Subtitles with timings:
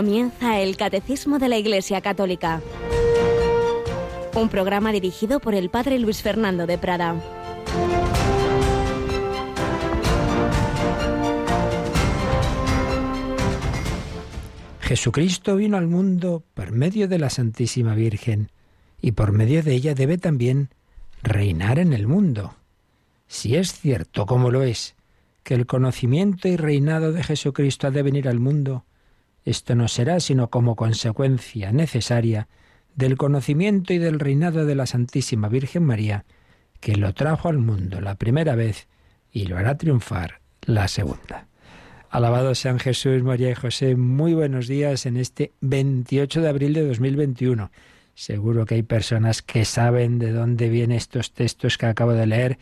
[0.00, 2.62] Comienza el Catecismo de la Iglesia Católica.
[4.34, 7.20] Un programa dirigido por el Padre Luis Fernando de Prada.
[14.80, 18.50] Jesucristo vino al mundo por medio de la Santísima Virgen
[19.02, 20.70] y por medio de ella debe también
[21.22, 22.54] reinar en el mundo.
[23.26, 24.94] Si es cierto, como lo es,
[25.42, 28.86] que el conocimiento y reinado de Jesucristo ha de venir al mundo,
[29.44, 32.48] esto no será sino como consecuencia necesaria
[32.94, 36.24] del conocimiento y del reinado de la Santísima Virgen María,
[36.80, 38.88] que lo trajo al mundo la primera vez
[39.32, 41.46] y lo hará triunfar la segunda.
[42.10, 43.94] Alabado sean Jesús, María y José.
[43.94, 47.70] Muy buenos días en este 28 de abril de 2021.
[48.14, 52.58] Seguro que hay personas que saben de dónde vienen estos textos que acabo de leer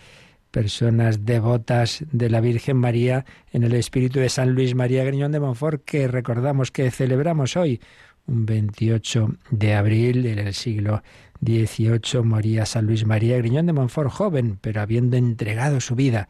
[0.58, 5.38] personas devotas de la Virgen María en el espíritu de San Luis María Griñón de
[5.38, 7.80] Montfort, que recordamos que celebramos hoy,
[8.26, 11.04] un 28 de abril del siglo
[11.46, 16.28] XVIII, moría San Luis María Griñón de Montfort, joven, pero habiendo entregado su vida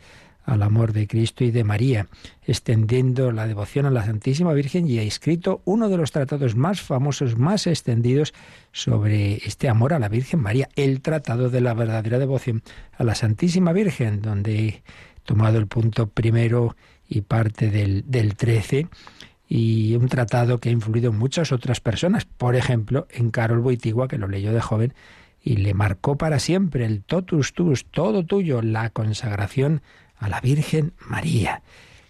[0.48, 2.08] al amor de Cristo y de María,
[2.42, 6.80] extendiendo la devoción a la Santísima Virgen y ha escrito uno de los tratados más
[6.80, 8.32] famosos, más extendidos
[8.72, 12.62] sobre este amor a la Virgen María, el Tratado de la verdadera devoción
[12.96, 14.82] a la Santísima Virgen, donde he
[15.24, 16.76] tomado el punto primero
[17.06, 18.88] y parte del, del 13
[19.50, 24.08] y un tratado que ha influido en muchas otras personas, por ejemplo, en Carol Boitigua,
[24.08, 24.94] que lo leyó de joven
[25.42, 29.82] y le marcó para siempre el totus tus, todo tuyo, la consagración
[30.18, 31.62] a la Virgen María,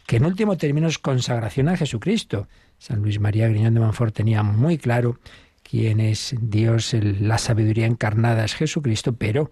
[0.06, 2.48] que en último término es consagración a Jesucristo.
[2.78, 5.18] San Luis María Griñón de Manfort tenía muy claro
[5.62, 9.50] quién es Dios, la sabiduría encarnada es Jesucristo, pero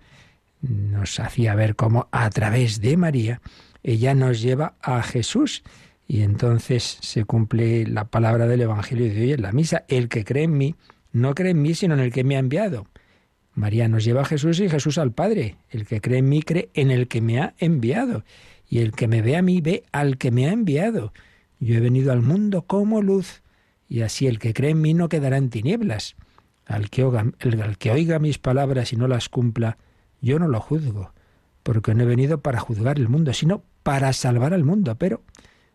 [0.63, 3.41] nos hacía ver cómo a través de María
[3.83, 5.63] ella nos lleva a Jesús.
[6.09, 9.85] Y entonces se cumple la palabra del Evangelio de hoy en la misa.
[9.89, 10.75] El que cree en mí,
[11.13, 12.87] no cree en mí, sino en el que me ha enviado.
[13.55, 15.57] María nos lleva a Jesús y Jesús al Padre.
[15.71, 18.25] El que cree en mí cree en el que me ha enviado.
[18.69, 21.13] Y el que me ve a mí ve al que me ha enviado.
[21.61, 23.43] Yo he venido al mundo como luz.
[23.89, 26.17] Y así el que cree en mí no quedará en tinieblas.
[26.67, 29.79] Al que, oiga, mis palabras y no las cumpla,
[30.21, 31.13] yo no lo juzgo,
[31.63, 34.97] porque no he venido para juzgar el mundo, sino para salvar al mundo.
[34.97, 35.23] Pero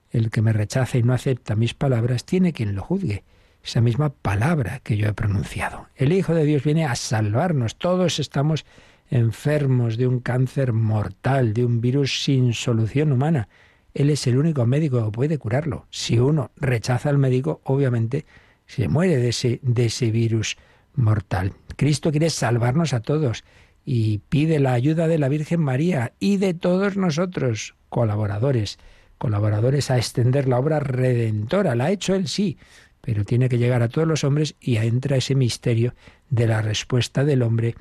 [0.09, 3.23] el que me rechaza y no acepta mis palabras tiene quien lo juzgue
[3.63, 5.87] esa misma palabra que yo he pronunciado.
[5.95, 7.77] El Hijo de Dios viene a salvarnos.
[7.77, 8.65] Todos estamos
[9.11, 13.49] enfermos de un cáncer mortal, de un virus sin solución humana.
[13.93, 15.85] Él es el único médico que puede curarlo.
[15.91, 18.25] Si uno rechaza al médico, obviamente
[18.65, 20.57] se muere de ese, de ese virus
[20.95, 21.53] mortal.
[21.75, 23.43] Cristo quiere salvarnos a todos
[23.85, 28.79] y pide la ayuda de la Virgen María y de todos nosotros, colaboradores,
[29.17, 31.75] colaboradores a extender la obra redentora.
[31.75, 32.57] La ha hecho él sí,
[33.01, 35.95] pero tiene que llegar a todos los hombres y entra ese misterio
[36.29, 37.75] de la respuesta del hombre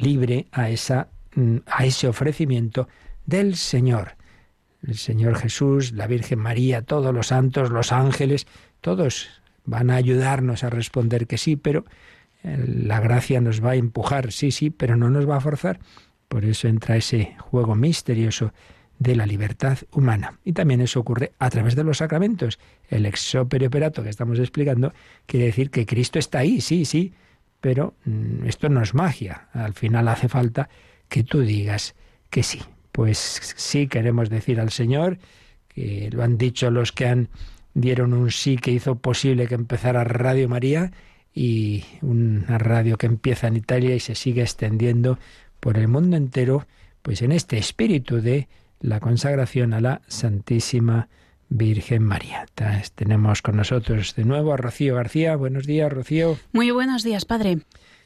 [0.00, 2.88] libre a, esa, mm, a ese ofrecimiento
[3.26, 4.16] del Señor.
[4.86, 8.46] El Señor Jesús, la Virgen María, todos los santos, los ángeles,
[8.80, 9.28] todos
[9.64, 11.84] van a ayudarnos a responder que sí, pero
[12.42, 15.80] eh, la gracia nos va a empujar, sí, sí, pero no nos va a forzar.
[16.28, 18.52] Por eso entra ese juego misterioso
[18.98, 20.38] de la libertad humana.
[20.44, 22.58] Y también eso ocurre a través de los sacramentos.
[22.88, 24.92] El ex operato que estamos explicando
[25.26, 27.14] quiere decir que Cristo está ahí, sí, sí,
[27.60, 29.48] pero mm, esto no es magia.
[29.52, 30.68] Al final hace falta
[31.08, 31.94] que tú digas
[32.30, 32.60] que sí.
[32.92, 33.18] Pues
[33.56, 35.18] sí queremos decir al Señor,
[35.68, 37.28] que lo han dicho los que han
[37.74, 40.92] dieron un sí que hizo posible que empezara Radio María
[41.32, 45.18] y una radio que empieza en Italia y se sigue extendiendo
[45.60, 46.66] por el mundo entero,
[47.02, 48.48] pues en este espíritu de
[48.80, 51.08] la consagración a la Santísima
[51.50, 52.46] Virgen María.
[52.94, 55.36] Tenemos con nosotros de nuevo a Rocío García.
[55.36, 56.38] Buenos días, Rocío.
[56.52, 57.58] Muy buenos días, Padre.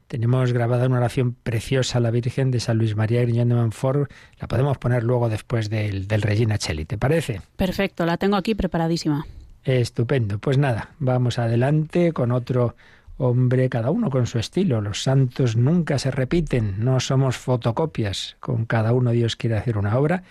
[0.08, 4.10] Tenemos grabada una oración preciosa a la Virgen de San Luis María Griñón de Manfort.
[4.40, 7.40] La podemos poner luego después del, del Regina Cheli, ¿te parece?
[7.56, 9.26] Perfecto, la tengo aquí preparadísima.
[9.62, 10.38] Estupendo.
[10.38, 12.76] Pues nada, vamos adelante con otro
[13.16, 14.80] hombre, cada uno con su estilo.
[14.80, 18.36] Los santos nunca se repiten, no somos fotocopias.
[18.40, 20.22] Con cada uno Dios quiere hacer una obra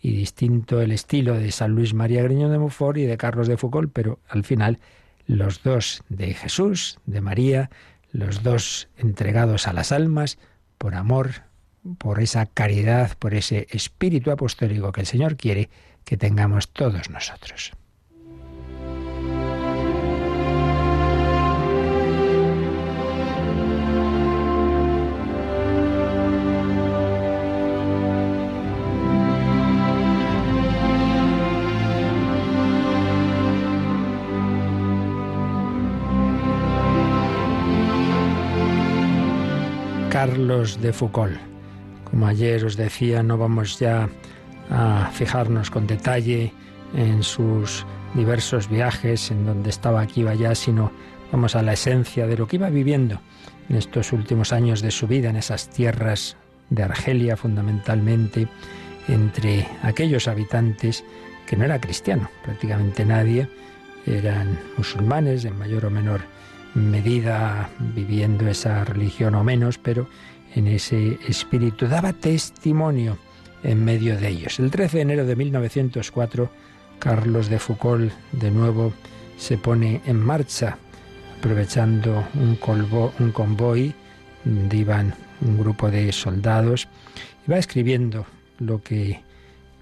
[0.00, 3.56] y distinto el estilo de San Luis María Griñón de Montfort y de Carlos de
[3.56, 4.78] Foucault, pero al final
[5.26, 7.70] los dos de Jesús, de María,
[8.12, 10.38] los dos entregados a las almas
[10.78, 11.42] por amor,
[11.98, 15.68] por esa caridad, por ese espíritu apostólico que el Señor quiere
[16.04, 17.72] que tengamos todos nosotros.
[40.18, 41.38] Carlos de Foucault.
[42.02, 44.08] Como ayer os decía, no vamos ya
[44.68, 46.52] a fijarnos con detalle
[46.92, 50.90] en sus diversos viajes, en donde estaba aquí o allá, sino
[51.30, 53.20] vamos a la esencia de lo que iba viviendo
[53.68, 56.36] en estos últimos años de su vida, en esas tierras
[56.68, 58.48] de Argelia fundamentalmente,
[59.06, 61.04] entre aquellos habitantes
[61.46, 63.48] que no era cristiano, prácticamente nadie,
[64.04, 66.22] eran musulmanes en mayor o menor
[66.74, 70.08] medida viviendo esa religión o menos, pero
[70.54, 73.18] en ese espíritu daba testimonio
[73.62, 74.58] en medio de ellos.
[74.58, 76.50] El 13 de enero de 1904,
[76.98, 78.92] Carlos de Foucault de nuevo
[79.36, 80.78] se pone en marcha,
[81.38, 83.94] aprovechando un, convoy
[84.44, 86.88] donde iban un grupo de soldados,
[87.46, 88.26] y va escribiendo
[88.58, 89.20] lo que,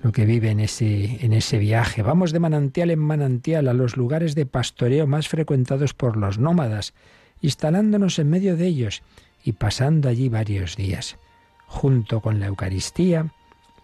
[0.07, 2.01] lo que vive en ese, en ese viaje.
[2.01, 6.95] Vamos de manantial en manantial a los lugares de pastoreo más frecuentados por los nómadas,
[7.41, 9.03] instalándonos en medio de ellos
[9.43, 11.19] y pasando allí varios días,
[11.67, 13.33] junto con la Eucaristía,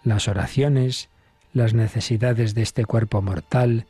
[0.05, 1.09] las oraciones,
[1.51, 3.85] las necesidades de este cuerpo mortal,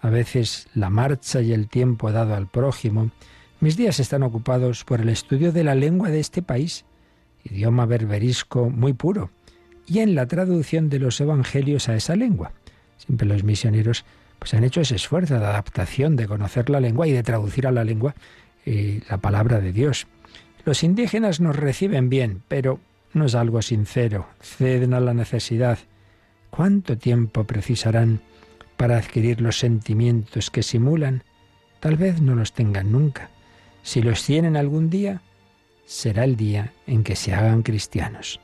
[0.00, 3.12] a veces la marcha y el tiempo dado al prójimo,
[3.60, 6.84] mis días están ocupados por el estudio de la lengua de este país,
[7.44, 9.30] idioma berberisco muy puro,
[9.86, 12.52] y en la traducción de los evangelios a esa lengua.
[12.98, 14.04] Siempre los misioneros
[14.38, 17.72] pues han hecho ese esfuerzo de adaptación, de conocer la lengua y de traducir a
[17.72, 18.14] la lengua
[18.64, 20.06] eh, la palabra de Dios.
[20.64, 22.80] Los indígenas nos reciben bien, pero
[23.12, 25.78] no es algo sincero, ceden a la necesidad.
[26.50, 28.20] ¿Cuánto tiempo precisarán
[28.76, 31.22] para adquirir los sentimientos que simulan?
[31.80, 33.30] Tal vez no los tengan nunca.
[33.82, 35.22] Si los tienen algún día,
[35.84, 38.40] será el día en que se hagan cristianos.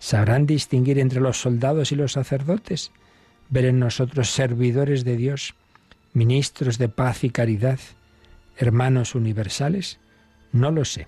[0.00, 2.90] ¿Sabrán distinguir entre los soldados y los sacerdotes?
[3.50, 5.54] ¿Ver en nosotros servidores de Dios,
[6.14, 7.78] ministros de paz y caridad,
[8.56, 10.00] hermanos universales?
[10.52, 11.06] No lo sé.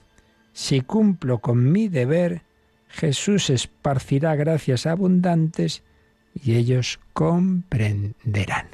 [0.53, 2.43] Si cumplo con mi deber,
[2.89, 5.83] Jesús esparcirá gracias abundantes
[6.35, 8.67] y ellos comprenderán.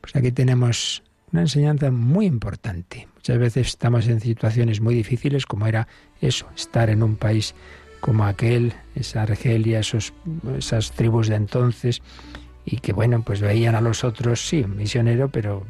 [0.00, 3.06] Pues aquí tenemos una enseñanza muy importante.
[3.14, 5.86] Muchas veces estamos en situaciones muy difíciles, como era
[6.20, 7.54] eso, estar en un país
[8.00, 10.12] como aquel, esa Argelia, esos,
[10.56, 12.02] esas tribus de entonces,
[12.64, 15.64] y que bueno, pues veían a los otros, sí, misionero, pero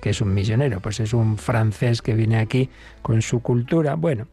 [0.00, 0.80] ¿qué es un misionero?
[0.80, 2.70] Pues es un francés que viene aquí
[3.02, 3.94] con su cultura.
[3.94, 4.26] Bueno,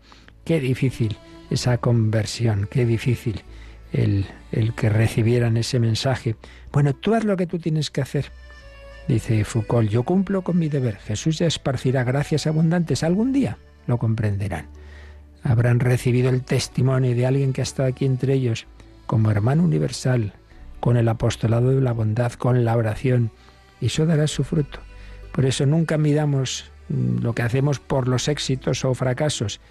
[0.45, 1.17] qué difícil
[1.49, 3.41] esa conversión, qué difícil
[3.93, 6.35] el, el que recibieran ese mensaje.
[6.71, 8.31] Bueno, tú haz lo que tú tienes que hacer.
[9.07, 10.97] Dice Foucault, yo cumplo con mi deber.
[10.97, 13.03] Jesús ya esparcirá gracias abundantes.
[13.03, 14.67] Algún día lo comprenderán.
[15.47, 18.67] Habrán recibido el testimonio de alguien que ha estado aquí entre ellos
[19.05, 20.33] como hermano universal,
[20.81, 23.31] con el apostolado de la bondad, con la oración.
[23.79, 24.79] Y eso dará su fruto.
[25.31, 29.61] Por eso nunca midamos mm, lo que hacemos por los éxitos o fracasos.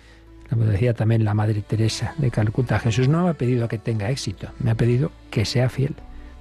[0.48, 4.10] Como decía también la Madre Teresa de Calcuta, Jesús no me ha pedido que tenga
[4.10, 5.94] éxito, me ha pedido que sea fiel.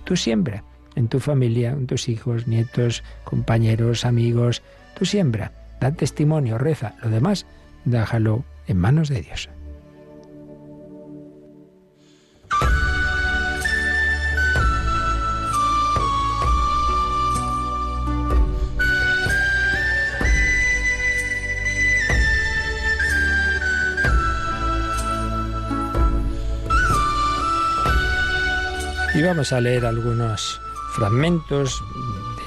[0.05, 0.63] Tú siembra
[0.95, 4.61] en tu familia, en tus hijos, nietos, compañeros, amigos.
[4.97, 6.95] Tú siembra, da testimonio, reza.
[7.03, 7.45] Lo demás,
[7.83, 9.49] déjalo en manos de Dios.
[29.15, 30.59] Y vamos a leer algunos
[30.91, 31.81] fragmentos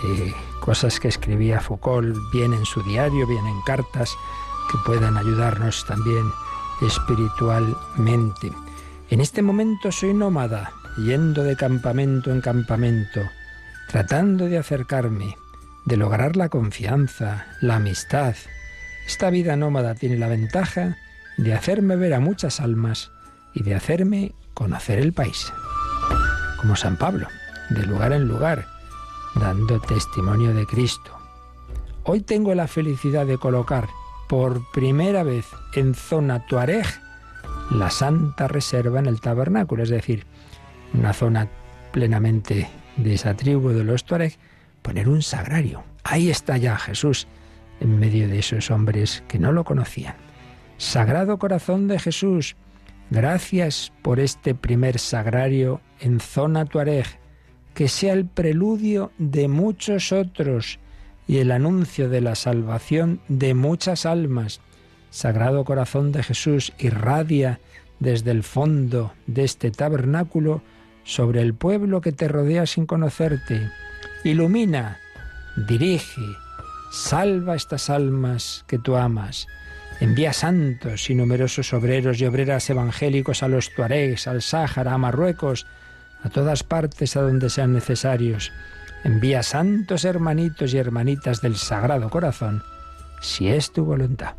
[0.03, 4.15] de cosas que escribía Foucault, bien en su diario, bien en cartas,
[4.71, 6.31] que puedan ayudarnos también
[6.81, 8.53] espiritualmente.
[9.11, 13.23] En este momento soy nómada, yendo de campamento en campamento,
[13.89, 15.37] tratando de acercarme,
[15.85, 18.35] de lograr la confianza, la amistad.
[19.07, 20.99] Esta vida nómada tiene la ventaja
[21.37, 23.11] de hacerme ver a muchas almas
[23.55, 25.53] y de hacerme conocer el país.
[26.61, 27.29] Como San Pablo
[27.71, 28.67] de lugar en lugar,
[29.35, 31.13] dando testimonio de Cristo.
[32.05, 33.89] Hoy tengo la felicidad de colocar
[34.29, 36.87] por primera vez en zona Tuareg
[37.71, 40.25] la Santa Reserva en el tabernáculo, es decir,
[40.95, 41.49] una zona
[41.93, 44.37] plenamente de esa tribu de los Tuareg,
[44.83, 45.85] poner un sagrario.
[46.05, 47.27] Ahí está ya Jesús
[47.81, 50.17] en medio de esos hombres que no lo conocían.
[50.79, 52.57] Sagrado corazón de Jesús,
[53.11, 57.07] gracias por este primer sagrario en zona Tuareg
[57.75, 60.81] que sea el preludio de muchos otros
[61.29, 64.61] y el anuncio de la salvación de muchas almas.
[65.11, 67.61] Sagrado Corazón de Jesús irradia
[68.01, 70.63] desde el fondo de este tabernáculo
[71.05, 73.71] sobre el pueblo que te rodea sin conocerte.
[74.25, 74.99] Ilumina,
[75.69, 76.23] dirige,
[76.91, 79.47] salva estas almas que tú amas.
[80.01, 85.67] Envía santos y numerosos obreros y obreras evangélicos a los Tuaregs, al Sáhara, a Marruecos,
[86.23, 88.53] a todas partes a donde sean necesarios.
[89.05, 92.63] Envía santos hermanitos y hermanitas del Sagrado Corazón,
[93.21, 94.35] si es tu voluntad.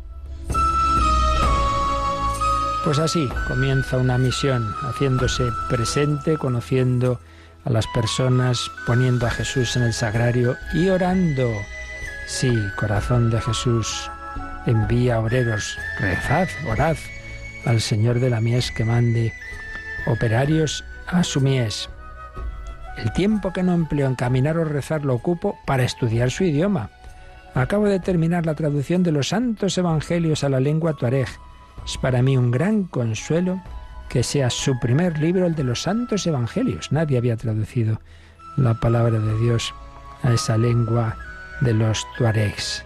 [2.84, 7.20] Pues así comienza una misión, haciéndose presente, conociendo
[7.64, 11.50] a las personas, poniendo a Jesús en el sagrario y orando.
[12.26, 14.10] Sí, corazón de Jesús,
[14.66, 16.96] envía obreros, rezad, orad
[17.66, 19.34] al Señor de la mies que mande
[20.06, 21.90] operarios a su mies.
[23.02, 26.90] El tiempo que no empleo en caminar o rezar lo ocupo para estudiar su idioma.
[27.54, 31.28] Acabo de terminar la traducción de los santos evangelios a la lengua tuareg
[31.84, 33.60] es para mí un gran consuelo
[34.08, 36.92] que sea su primer libro el de los santos evangelios.
[36.92, 38.00] Nadie había traducido
[38.56, 39.74] la palabra de Dios
[40.22, 41.16] a esa lengua
[41.60, 42.84] de los tuaregs.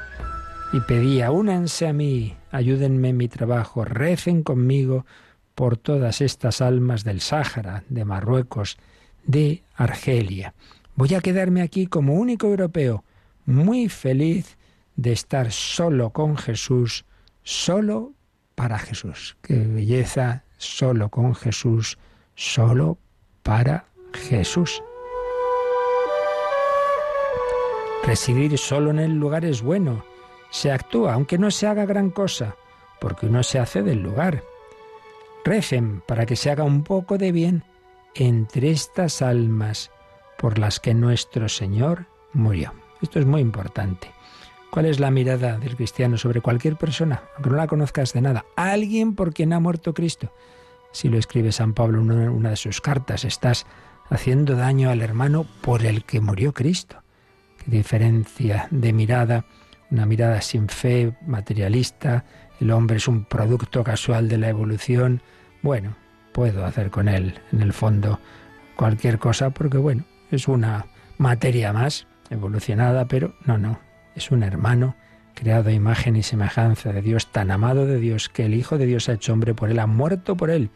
[0.72, 5.06] Y pedía, únanse a mí, ayúdenme en mi trabajo, recen conmigo
[5.54, 8.76] por todas estas almas del Sáhara, de Marruecos,
[9.26, 10.54] de Argelia.
[10.96, 13.04] Voy a quedarme aquí como único europeo,
[13.46, 14.56] muy feliz
[14.96, 17.04] de estar solo con Jesús,
[17.42, 18.12] solo
[18.54, 19.36] para Jesús.
[19.42, 21.98] Qué belleza, solo con Jesús,
[22.34, 22.98] solo
[23.42, 24.82] para Jesús.
[28.04, 30.04] Residir solo en el lugar es bueno.
[30.50, 32.54] Se actúa, aunque no se haga gran cosa,
[33.00, 34.44] porque uno se hace del lugar.
[35.44, 37.64] Recen para que se haga un poco de bien
[38.14, 39.90] entre estas almas
[40.38, 42.72] por las que nuestro Señor murió.
[43.02, 44.10] Esto es muy importante.
[44.70, 48.44] ¿Cuál es la mirada del cristiano sobre cualquier persona, aunque no la conozcas de nada?
[48.56, 50.32] Alguien por quien ha muerto Cristo.
[50.92, 53.66] Si lo escribe San Pablo en una de sus cartas, estás
[54.10, 57.02] haciendo daño al hermano por el que murió Cristo.
[57.58, 59.44] Qué diferencia de mirada,
[59.90, 62.24] una mirada sin fe, materialista,
[62.60, 65.22] el hombre es un producto casual de la evolución.
[65.62, 65.96] Bueno,
[66.34, 68.18] puedo hacer con él, en el fondo,
[68.74, 70.86] cualquier cosa, porque bueno, es una
[71.16, 73.78] materia más evolucionada, pero no, no,
[74.16, 74.96] es un hermano
[75.34, 78.86] creado a imagen y semejanza de Dios, tan amado de Dios, que el Hijo de
[78.86, 80.70] Dios ha hecho hombre por él, ha muerto por él.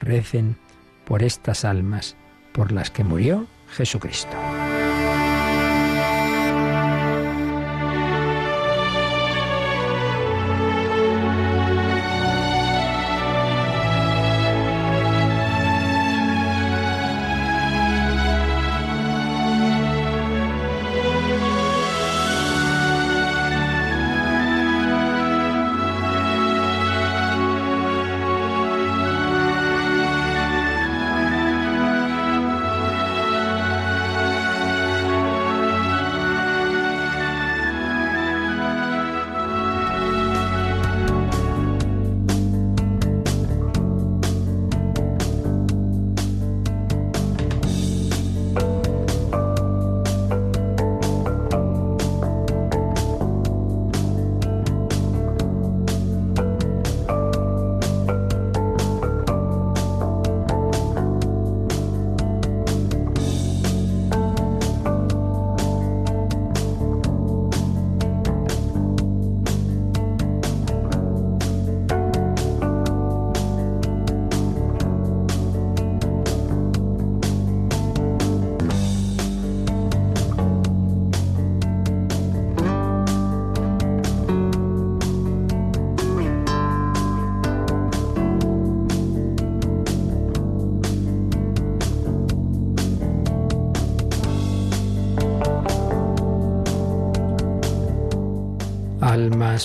[0.00, 0.56] Recen
[1.04, 2.16] por estas almas
[2.52, 4.36] por las que murió Jesucristo.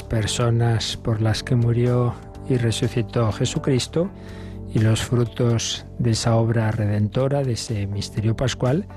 [0.01, 2.15] Personas por las que murió
[2.49, 4.09] y resucitó Jesucristo
[4.73, 8.87] y los frutos de esa obra redentora, de ese misterio pascual,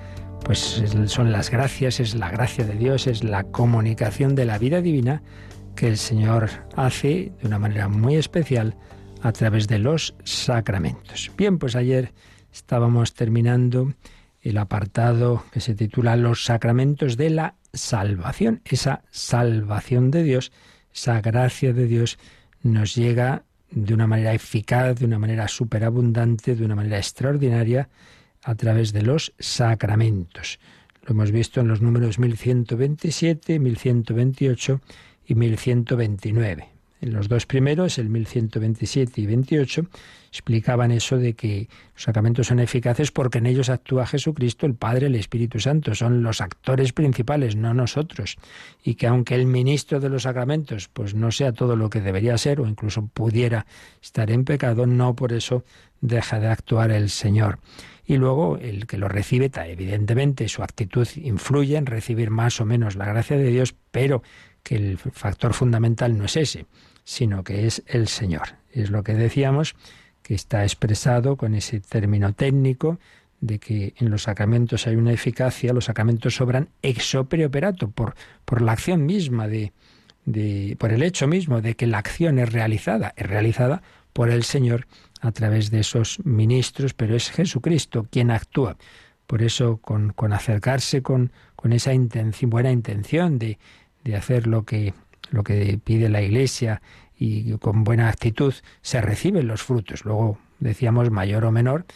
[0.45, 4.81] pues son las gracias, es la gracia de Dios, es la comunicación de la vida
[4.81, 5.23] divina
[5.75, 8.77] que el Señor hace de una manera muy especial
[9.23, 11.31] a través de los sacramentos.
[11.37, 12.15] Bien, pues ayer
[12.53, 13.93] estábamos terminando
[14.41, 20.53] el apartado que se titula Los sacramentos de la salvación, esa salvación de Dios
[20.97, 22.19] esa gracia de Dios
[22.63, 27.91] nos llega de una manera eficaz, de una manera superabundante, de una manera extraordinaria,
[28.43, 30.59] a través de los sacramentos.
[31.03, 34.81] Lo hemos visto en los números 1127, 1128
[35.27, 36.76] y 1129.
[37.01, 39.87] En los dos primeros, el 1127 y 28,
[40.31, 45.07] explicaban eso de que los sacramentos son eficaces porque en ellos actúa Jesucristo, el Padre,
[45.07, 45.95] el Espíritu Santo.
[45.95, 48.37] Son los actores principales, no nosotros.
[48.83, 52.39] Y que aunque el ministro de los sacramentos pues no sea todo lo que debería
[52.39, 53.67] ser o incluso pudiera
[54.03, 55.65] estar en pecado, no por eso
[56.01, 57.59] deja de actuar el Señor.
[58.07, 62.95] Y luego el que lo recibe, evidentemente su actitud influye en recibir más o menos
[62.95, 64.23] la gracia de Dios, pero
[64.67, 66.67] que el factor fundamental no es ese,
[67.05, 68.57] sino que es el Señor.
[68.73, 69.77] Es lo que decíamos,
[70.25, 72.99] que está expresado con ese término técnico
[73.41, 78.17] de que en los sacramentos hay una eficacia, los sacramentos sobran ex opere operato, por,
[78.45, 79.73] por la acción misma de,
[80.25, 83.83] de, por el hecho mismo de que la acción es realizada, es realizada
[84.13, 84.89] por el Señor
[85.21, 88.77] a través de esos ministros, pero es Jesucristo quien actúa.
[89.29, 93.59] Por eso, con, con acercarse con, con esa intención, buena intención de,
[94.07, 94.95] de hacer lo que,
[95.31, 96.83] lo que pide la Iglesia
[97.19, 100.05] y con buena actitud, se reciben los frutos.
[100.05, 101.87] Luego, decíamos, mayor o menor,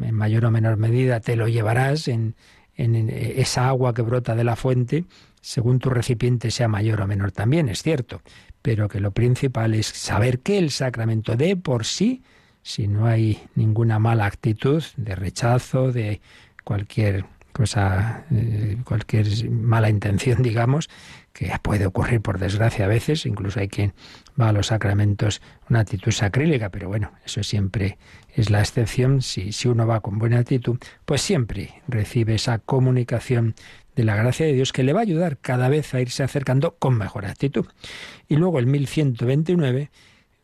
[0.00, 2.34] en mayor o menor medida te lo llevarás en,
[2.76, 5.04] en esa agua que brota de la fuente,
[5.40, 8.22] según tu recipiente sea mayor o menor también, es cierto,
[8.62, 12.22] pero que lo principal es saber que el sacramento de por sí
[12.62, 16.20] si no hay ninguna mala actitud de rechazo, de
[16.64, 20.88] cualquier cosa, eh, cualquier mala intención, digamos,
[21.32, 23.94] que puede ocurrir por desgracia a veces, incluso hay quien
[24.40, 27.98] va a los sacramentos una actitud sacrílega, pero bueno, eso siempre
[28.34, 29.22] es la excepción.
[29.22, 33.54] Si, si uno va con buena actitud, pues siempre recibe esa comunicación
[33.96, 36.76] de la gracia de Dios que le va a ayudar cada vez a irse acercando
[36.78, 37.66] con mejor actitud.
[38.28, 39.90] Y luego el 1129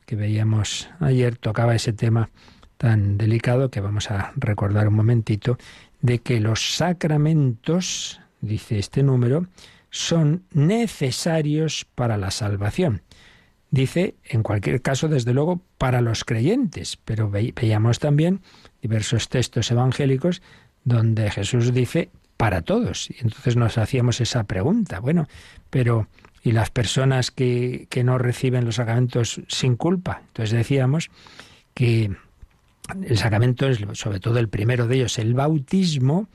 [0.09, 2.31] que veíamos ayer tocaba ese tema
[2.79, 5.59] tan delicado que vamos a recordar un momentito,
[6.01, 9.49] de que los sacramentos, dice este número,
[9.91, 13.03] son necesarios para la salvación.
[13.71, 18.41] Dice, en cualquier caso, desde luego, para los creyentes, pero veíamos también
[18.81, 20.43] diversos textos evangélicos
[20.85, 23.11] donde Jesús dice para todos.
[23.11, 25.29] Y entonces nos hacíamos esa pregunta, bueno,
[25.69, 26.09] pero
[26.43, 30.23] y las personas que, que no reciben los sacramentos sin culpa.
[30.29, 31.11] Entonces decíamos
[31.75, 32.17] que
[33.05, 36.29] el sacramento es, sobre todo el primero de ellos, el bautismo,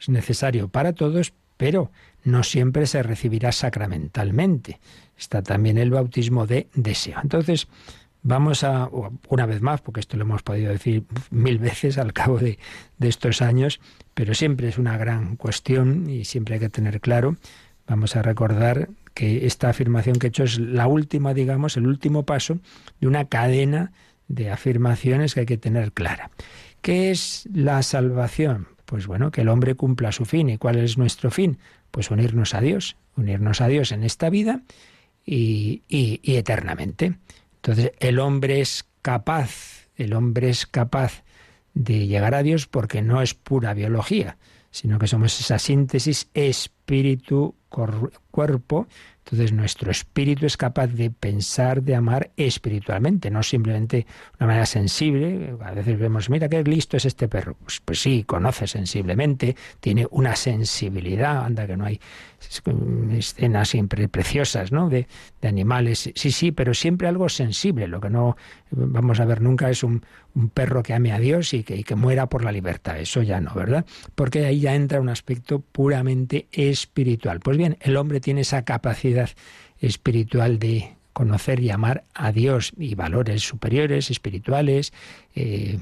[0.00, 1.92] es necesario para todos, pero
[2.24, 4.80] no siempre se recibirá sacramentalmente.
[5.18, 7.18] Está también el bautismo de deseo.
[7.22, 7.68] Entonces,
[8.22, 8.88] vamos a,
[9.28, 12.58] una vez más, porque esto lo hemos podido decir mil veces al cabo de,
[12.98, 13.80] de estos años,
[14.14, 17.36] pero siempre es una gran cuestión y siempre hay que tener claro,
[17.86, 22.24] vamos a recordar que esta afirmación que he hecho es la última, digamos, el último
[22.24, 22.58] paso
[23.00, 23.92] de una cadena
[24.28, 26.30] de afirmaciones que hay que tener clara.
[26.82, 28.68] ¿Qué es la salvación?
[28.86, 30.48] Pues bueno, que el hombre cumpla su fin.
[30.48, 31.58] ¿Y cuál es nuestro fin?
[31.90, 34.62] Pues unirnos a Dios, unirnos a Dios en esta vida
[35.24, 35.82] y,
[36.24, 37.18] eternamente.
[37.56, 41.22] Entonces, el hombre es capaz, el hombre es capaz
[41.74, 44.38] de llegar a Dios porque no es pura biología,
[44.70, 47.54] sino que somos esa síntesis espíritu
[48.30, 48.88] cuerpo,
[49.30, 54.06] entonces nuestro espíritu es capaz de pensar, de amar espiritualmente, no simplemente de
[54.40, 55.54] una manera sensible.
[55.64, 57.56] A veces vemos, mira qué listo es este perro.
[57.62, 62.00] Pues, pues sí, conoce sensiblemente, tiene una sensibilidad, anda que no hay
[63.12, 64.88] escenas siempre preciosas, ¿no?
[64.88, 65.06] De,
[65.40, 66.10] de, animales.
[66.14, 67.86] Sí, sí, pero siempre algo sensible.
[67.86, 68.36] Lo que no
[68.70, 71.84] vamos a ver nunca es un, un perro que ame a Dios y que, y
[71.84, 72.98] que, muera por la libertad.
[72.98, 73.84] Eso ya no, ¿verdad?
[74.14, 77.40] Porque ahí ya entra un aspecto puramente espiritual.
[77.40, 79.19] Pues bien, el hombre tiene esa capacidad
[79.80, 84.92] espiritual de conocer y amar a Dios y valores superiores, espirituales,
[85.34, 85.78] eh,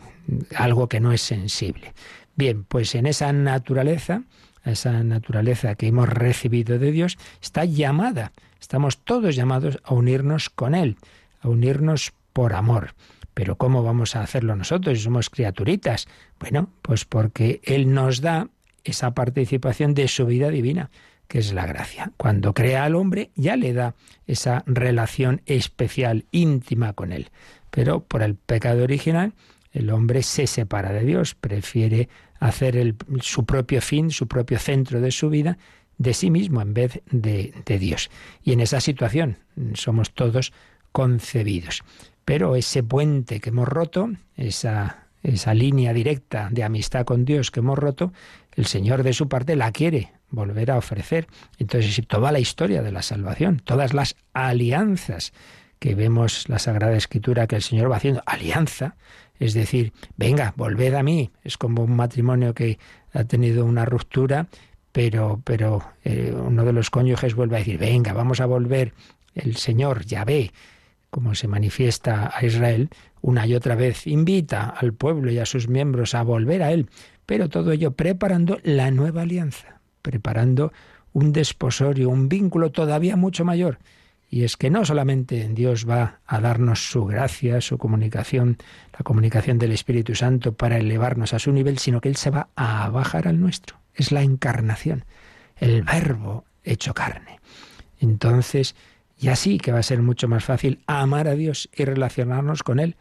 [0.57, 1.93] algo que no es sensible.
[2.35, 4.23] Bien, pues en esa naturaleza,
[4.65, 10.75] esa naturaleza que hemos recibido de Dios, está llamada, estamos todos llamados a unirnos con
[10.75, 10.97] Él,
[11.41, 12.95] a unirnos por amor.
[13.35, 16.09] Pero ¿cómo vamos a hacerlo nosotros somos criaturitas?
[16.41, 18.49] Bueno, pues porque Él nos da
[18.85, 20.91] esa participación de su vida divina,
[21.29, 22.11] que es la gracia.
[22.17, 23.95] Cuando crea al hombre ya le da
[24.27, 27.31] esa relación especial, íntima con Él.
[27.71, 29.35] Pero por el pecado original,
[29.73, 32.09] el hombre se separa de Dios, prefiere
[32.41, 35.59] hacer su propio fin, su propio centro de su vida,
[35.99, 38.11] de sí mismo en vez de, de Dios.
[38.43, 39.37] Y en esa situación
[39.75, 40.53] somos todos
[40.93, 41.83] concebidos.
[42.25, 47.61] Pero ese puente que hemos roto, esa, esa línea directa de amistad con Dios que
[47.61, 48.13] hemos roto,
[48.55, 51.27] el Señor de su parte la quiere volver a ofrecer.
[51.59, 55.33] Entonces, toda la historia de la salvación, todas las alianzas
[55.79, 58.97] que vemos la Sagrada Escritura que el Señor va haciendo, alianza,
[59.39, 61.31] es decir, venga, volved a mí.
[61.45, 62.79] Es como un matrimonio que
[63.13, 64.49] ha tenido una ruptura,
[64.93, 68.95] pero, pero eh, uno de los cónyuges vuelve a decir, venga, vamos a volver.
[69.35, 70.51] El Señor, ya ve,
[71.11, 75.69] como se manifiesta a Israel, una y otra vez invita al pueblo y a sus
[75.69, 76.89] miembros a volver a Él,
[77.27, 80.73] pero todo ello preparando la nueva alianza, preparando
[81.13, 83.79] un desposorio, un vínculo todavía mucho mayor.
[84.31, 88.59] Y es que no solamente Dios va a darnos su gracia, su comunicación,
[88.93, 92.49] la comunicación del Espíritu Santo para elevarnos a su nivel, sino que Él se va
[92.55, 93.79] a bajar al nuestro.
[93.95, 95.05] Es la encarnación,
[95.57, 97.41] el verbo hecho carne.
[98.01, 98.75] Entonces,
[99.19, 102.81] y así que va a ser mucho más fácil amar a Dios y relacionarnos con
[102.81, 102.97] Él,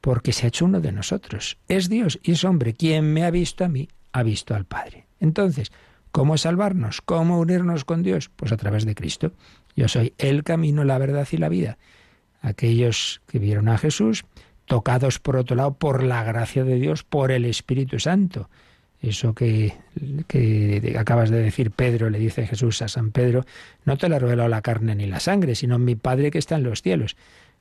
[0.00, 1.58] porque se ha hecho uno de nosotros.
[1.68, 2.74] Es Dios y es hombre.
[2.74, 5.06] Quien me ha visto a mí, ha visto al Padre.
[5.20, 5.70] Entonces,
[6.12, 7.00] ¿cómo salvarnos?
[7.00, 8.30] ¿Cómo unirnos con Dios?
[8.36, 9.32] Pues a través de Cristo.
[9.74, 11.78] Yo soy el camino, la verdad y la vida.
[12.40, 14.24] Aquellos que vieron a Jesús,
[14.66, 18.48] tocados por otro lado por la gracia de Dios, por el Espíritu Santo.
[19.00, 19.74] Eso que,
[20.96, 23.44] acabas de decir, Pedro, le dice Jesús a San Pedro,
[23.84, 26.54] no te lo ha revelado la carne ni la sangre, sino mi Padre que está
[26.54, 27.16] en los cielos.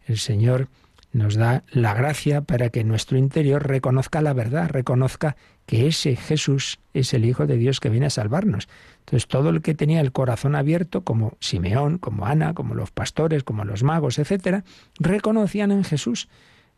[0.05, 0.67] El Señor
[1.13, 5.35] nos da la gracia para que nuestro interior reconozca la verdad, reconozca
[5.65, 8.67] que ese Jesús es el Hijo de Dios que viene a salvarnos.
[8.99, 13.43] Entonces todo el que tenía el corazón abierto, como Simeón, como Ana, como los pastores,
[13.43, 14.63] como los magos, etcétera,
[14.99, 16.27] reconocían en Jesús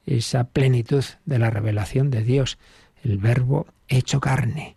[0.05, 2.57] esa plenitud de la revelación de Dios
[3.03, 4.75] el verbo hecho carne.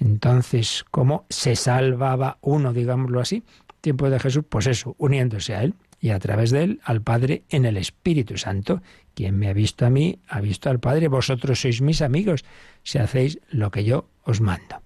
[0.00, 3.44] Entonces, ¿cómo se salvaba uno, digámoslo así?
[3.80, 7.42] Tiempo de Jesús, pues eso, uniéndose a Él y a través de Él al Padre
[7.48, 8.82] en el Espíritu Santo.
[9.14, 11.08] Quien me ha visto a mí, ha visto al Padre.
[11.08, 12.44] Vosotros sois mis amigos
[12.82, 14.82] si hacéis lo que yo os mando.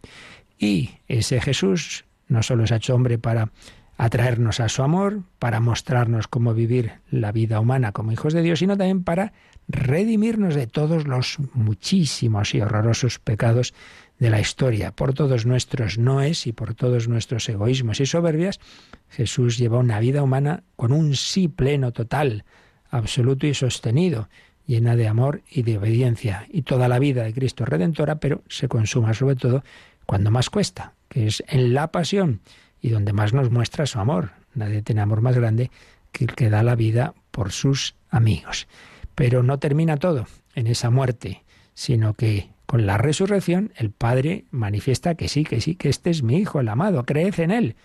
[0.59, 3.51] Y ese Jesús no solo se ha hecho hombre para
[3.97, 8.61] atraernos a su amor, para mostrarnos cómo vivir la vida humana como hijos de Dios,
[8.61, 9.33] sino también para
[9.67, 13.75] redimirnos de todos los muchísimos y horrorosos pecados
[14.19, 14.93] de la historia.
[14.93, 18.61] Por todos nuestros noes y por todos nuestros egoísmos y soberbias,
[19.09, 22.45] Jesús lleva una vida humana con un sí pleno, total,
[22.90, 24.29] absoluto y sostenido,
[24.66, 26.46] llena de amor y de obediencia.
[26.51, 29.64] Y toda la vida de Cristo redentora, pero se consuma sobre todo
[30.07, 32.40] cuando más cuesta, que es en la pasión
[32.81, 34.33] y donde más nos muestra su amor.
[34.55, 35.70] Nadie tiene amor más grande
[36.12, 38.68] que el que da la vida por sus amigos.
[39.14, 45.14] Pero no termina todo en esa muerte, sino que con la resurrección el Padre manifiesta
[45.14, 47.77] que sí, que sí, que este es mi Hijo, el amado, creed en Él.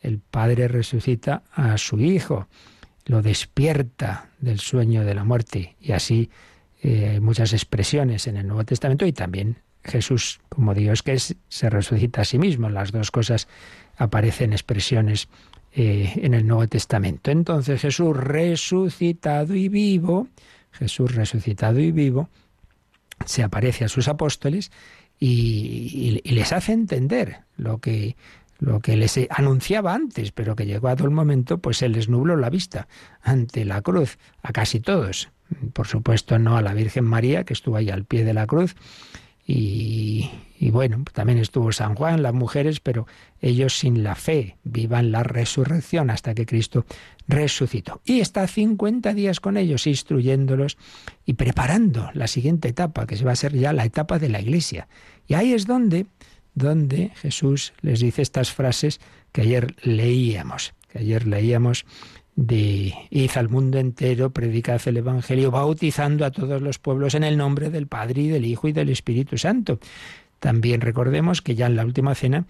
[0.00, 2.48] El Padre resucita a su Hijo,
[3.06, 6.30] lo despierta del sueño de la muerte y así
[6.82, 11.70] eh, hay muchas expresiones en el Nuevo Testamento y también Jesús como Dios que se
[11.70, 12.70] resucita a sí mismo.
[12.70, 13.48] Las dos cosas
[13.96, 15.28] aparecen expresiones
[15.72, 17.30] eh, en el Nuevo Testamento.
[17.30, 20.28] Entonces Jesús resucitado y vivo
[20.74, 22.28] Jesús resucitado y vivo,
[23.24, 24.70] se aparece a sus apóstoles
[25.18, 28.16] y, les hace entender lo que,
[28.58, 32.08] lo que les anunciaba antes, pero que llegó a todo el momento, pues se les
[32.08, 32.88] nubló la vista
[33.22, 35.30] ante la cruz, a casi todos.
[35.72, 38.74] Por supuesto, no a la Virgen María, que estuvo ahí al pie de la cruz,
[39.46, 43.06] y, y, bueno, también estuvo San Juan, las mujeres, pero
[43.42, 46.86] ellos sin la fe vivan la resurrección hasta que Cristo
[47.28, 48.00] resucitó.
[48.06, 50.78] Y está 50 días con ellos, instruyéndolos
[51.26, 54.40] y preparando la siguiente etapa, que se va a ser ya la etapa de la
[54.40, 54.88] iglesia.
[55.26, 56.06] Y ahí es donde,
[56.54, 59.00] donde Jesús les dice estas frases
[59.32, 61.84] que ayer leíamos, que ayer leíamos
[62.36, 67.36] de id al mundo entero, predicad el Evangelio, bautizando a todos los pueblos en el
[67.36, 69.78] nombre del Padre y del Hijo y del Espíritu Santo.
[70.40, 72.44] También recordemos que ya en la última cena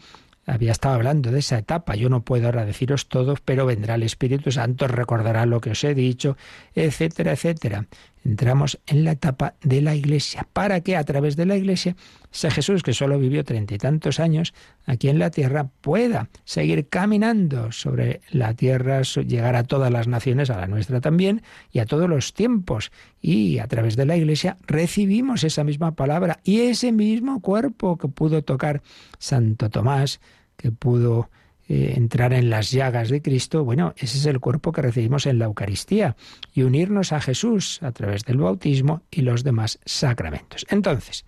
[0.46, 1.94] había estado hablando de esa etapa.
[1.94, 5.84] Yo no puedo ahora deciros todo, pero vendrá el Espíritu Santo, recordará lo que os
[5.84, 6.36] he dicho,
[6.74, 7.86] etcétera, etcétera.
[8.24, 11.94] Entramos en la etapa de la Iglesia, para que a través de la Iglesia
[12.32, 14.54] ese Jesús, que solo vivió treinta y tantos años
[14.86, 20.50] aquí en la tierra, pueda seguir caminando sobre la tierra, llegar a todas las naciones,
[20.50, 22.90] a la nuestra también, y a todos los tiempos.
[23.20, 28.08] Y a través de la Iglesia recibimos esa misma palabra y ese mismo cuerpo que
[28.08, 28.82] pudo tocar
[29.18, 30.20] Santo Tomás,
[30.56, 31.30] que pudo
[31.66, 35.38] eh, entrar en las llagas de Cristo, bueno, ese es el cuerpo que recibimos en
[35.38, 36.14] la Eucaristía
[36.52, 40.66] y unirnos a Jesús a través del bautismo y los demás sacramentos.
[40.68, 41.24] Entonces,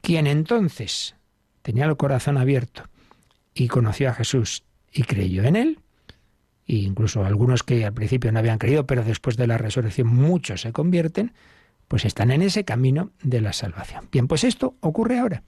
[0.00, 1.16] quien entonces
[1.60, 2.84] tenía el corazón abierto
[3.52, 5.80] y conoció a Jesús y creyó en él,
[6.66, 10.62] e incluso algunos que al principio no habían creído, pero después de la resurrección muchos
[10.62, 11.34] se convierten,
[11.88, 14.08] pues están en ese camino de la salvación.
[14.12, 15.42] Bien, pues esto ocurre ahora.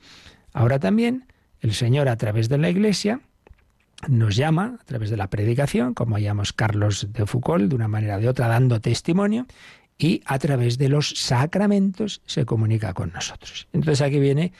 [0.52, 1.26] Ahora también
[1.60, 3.20] el Señor a través de la Iglesia
[4.08, 8.16] nos llama a través de la predicación, como llamamos Carlos de Foucault, de una manera
[8.16, 9.46] o de otra, dando testimonio,
[9.98, 13.68] y a través de los sacramentos se comunica con nosotros.
[13.72, 14.52] Entonces aquí viene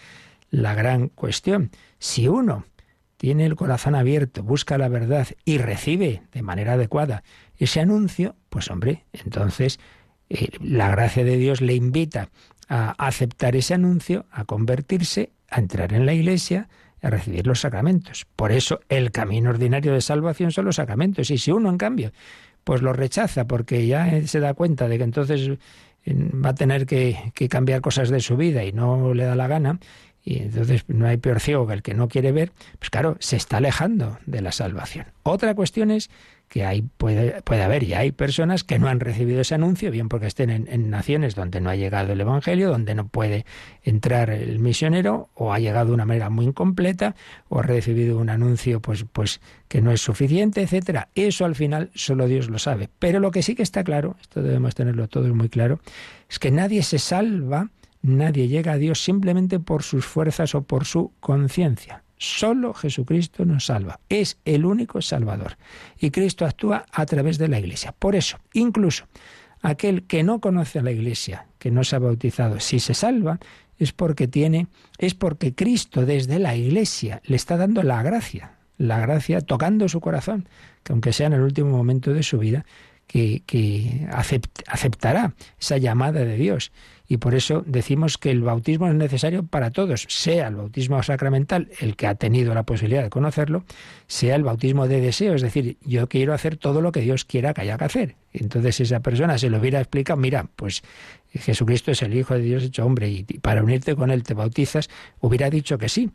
[0.51, 1.71] la gran cuestión.
[1.99, 2.67] Si uno
[3.17, 7.23] tiene el corazón abierto, busca la verdad y recibe de manera adecuada
[7.57, 9.79] ese anuncio, pues hombre, entonces
[10.29, 12.29] eh, la gracia de Dios le invita
[12.69, 16.69] a aceptar ese anuncio, a convertirse, a entrar en la iglesia,
[17.03, 18.27] a recibir los sacramentos.
[18.37, 21.31] Por eso el camino ordinario de salvación son los sacramentos.
[21.31, 22.13] Y si uno, en cambio,
[22.65, 25.51] pues lo rechaza porque ya se da cuenta de que entonces
[26.07, 29.49] va a tener que, que cambiar cosas de su vida y no le da la
[29.49, 29.79] gana,
[30.23, 33.37] y entonces no hay peor ciego que el que no quiere ver, pues claro, se
[33.37, 35.07] está alejando de la salvación.
[35.23, 36.11] Otra cuestión es
[36.51, 40.09] que hay, puede, puede haber y hay personas que no han recibido ese anuncio, bien
[40.09, 43.47] porque estén en, naciones donde no ha llegado el Evangelio, donde no puede
[43.85, 47.15] entrar el misionero, o ha llegado de una manera muy incompleta,
[47.49, 51.09] o ha recibido un anuncio pues, pues que no es suficiente, etcétera.
[51.15, 52.91] Eso al final solo Dios lo sabe.
[52.99, 55.79] Pero lo que sí que está claro, esto debemos tenerlo todos muy claro,
[56.29, 57.71] es que nadie se salva,
[58.03, 62.03] nadie llega a Dios simplemente por sus fuerzas o por su conciencia.
[62.23, 63.99] Solo Jesucristo nos salva.
[64.11, 65.57] Es el único Salvador.
[65.99, 67.95] Y Cristo actúa a través de la Iglesia.
[67.99, 69.07] Por eso, incluso
[69.63, 73.41] aquel que no conoce a la Iglesia, que no se ha bautizado, si se salva,
[73.79, 74.67] es porque tiene,
[74.99, 80.01] es porque Cristo desde la Iglesia le está dando la gracia, la gracia tocando su
[80.01, 80.47] corazón,
[80.83, 82.67] que aunque sea en el último momento de su vida,
[83.07, 84.07] que, que
[84.67, 86.71] aceptará esa llamada de Dios
[87.11, 91.69] y por eso decimos que el bautismo es necesario para todos, sea el bautismo sacramental,
[91.81, 93.65] el que ha tenido la posibilidad de conocerlo,
[94.07, 97.53] sea el bautismo de deseo, es decir, yo quiero hacer todo lo que Dios quiera
[97.53, 98.17] que haya que hacer.
[98.33, 100.85] Entonces esa persona se lo hubiera explicado, mira, pues
[101.33, 104.89] Jesucristo es el Hijo de Dios hecho hombre y para unirte con Él te bautizas,
[105.19, 106.11] hubiera dicho que sí.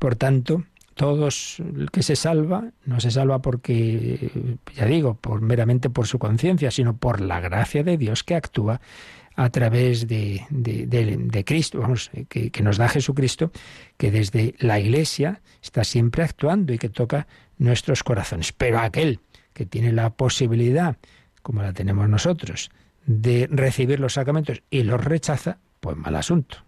[0.00, 4.32] Por tanto, todos el que se salva no se salva porque,
[4.74, 8.80] ya digo, por meramente por su conciencia, sino por la gracia de Dios que actúa
[9.34, 13.50] a través de, de, Cristo, vamos, que, que, nos da Jesucristo,
[13.96, 17.26] que desde la Iglesia está siempre actuando y que toca
[17.58, 18.52] nuestros corazones.
[18.52, 19.20] Pero aquel
[19.52, 20.96] que tiene la posibilidad,
[21.42, 22.70] como la tenemos nosotros,
[23.06, 26.58] de recibir los sacramentos y los rechaza, pues mal asunto,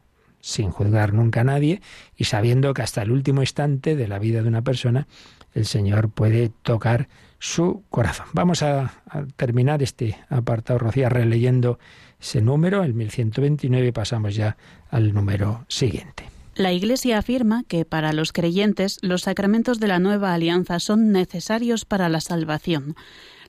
[0.41, 1.81] sin juzgar nunca a nadie
[2.17, 5.07] y sabiendo que hasta el último instante de la vida de una persona
[5.55, 8.27] el Señor puede tocar su corazón.
[8.33, 11.79] Vamos a, a terminar este apartado, Rocía, releyendo
[12.25, 14.57] ese número, el 1129, y pasamos ya
[14.91, 16.25] al número siguiente.
[16.57, 21.85] La Iglesia afirma que para los creyentes los sacramentos de la nueva alianza son necesarios
[21.85, 22.97] para la salvación.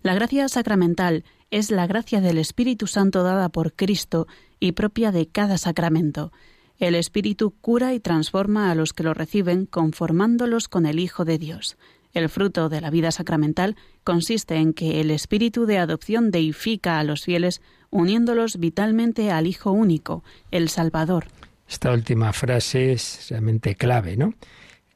[0.03, 4.27] La gracia sacramental es la gracia del Espíritu Santo dada por Cristo
[4.59, 6.33] y propia de cada sacramento.
[6.77, 11.37] El Espíritu cura y transforma a los que lo reciben conformándolos con el Hijo de
[11.37, 11.77] Dios.
[12.15, 17.03] El fruto de la vida sacramental consiste en que el espíritu de adopción deifica a
[17.03, 17.61] los fieles
[17.95, 21.27] uniéndolos vitalmente al Hijo único, el Salvador.
[21.67, 24.33] Esta última frase es realmente clave, ¿no?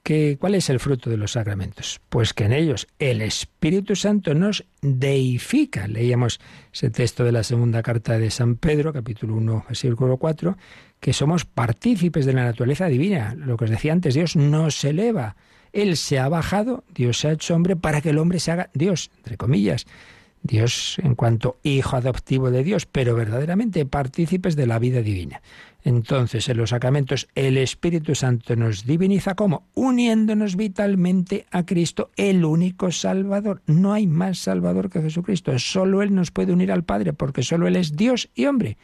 [0.03, 2.01] ¿Qué, ¿Cuál es el fruto de los sacramentos?
[2.09, 5.87] Pues que en ellos el Espíritu Santo nos deifica.
[5.87, 6.41] Leíamos
[6.73, 10.57] ese texto de la segunda carta de San Pedro, capítulo 1, versículo 4,
[10.99, 13.33] que somos partícipes de la naturaleza divina.
[13.35, 15.37] Lo que os decía antes, Dios nos eleva.
[15.71, 18.69] Él se ha bajado, Dios se ha hecho hombre para que el hombre se haga
[18.73, 19.85] Dios, entre comillas.
[20.41, 25.41] Dios en cuanto hijo adoptivo de Dios, pero verdaderamente partícipes de la vida divina.
[25.83, 32.43] Entonces, en los sacramentos, el Espíritu Santo nos diviniza como uniéndonos vitalmente a Cristo, el
[32.43, 33.61] único Salvador.
[33.65, 35.57] No hay más Salvador que Jesucristo.
[35.57, 38.77] Solo Él nos puede unir al Padre, porque solo Él es Dios y hombre.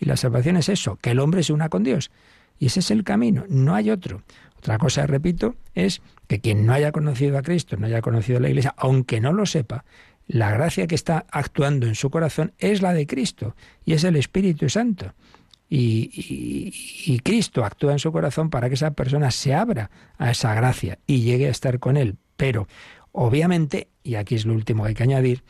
[0.00, 2.10] Y la salvación es eso, que el hombre se una con Dios.
[2.58, 4.22] Y ese es el camino, no hay otro.
[4.58, 8.40] Otra cosa, repito, es que quien no haya conocido a Cristo, no haya conocido a
[8.40, 9.84] la Iglesia, aunque no lo sepa,
[10.28, 14.14] la gracia que está actuando en su corazón es la de Cristo y es el
[14.16, 15.14] Espíritu Santo.
[15.70, 20.98] Y, Cristo actúa en su corazón para que esa persona se abra a esa gracia
[21.06, 22.16] y llegue a estar con Él.
[22.36, 22.68] Pero,
[23.12, 25.42] obviamente, y aquí es lo último que hay que añadir,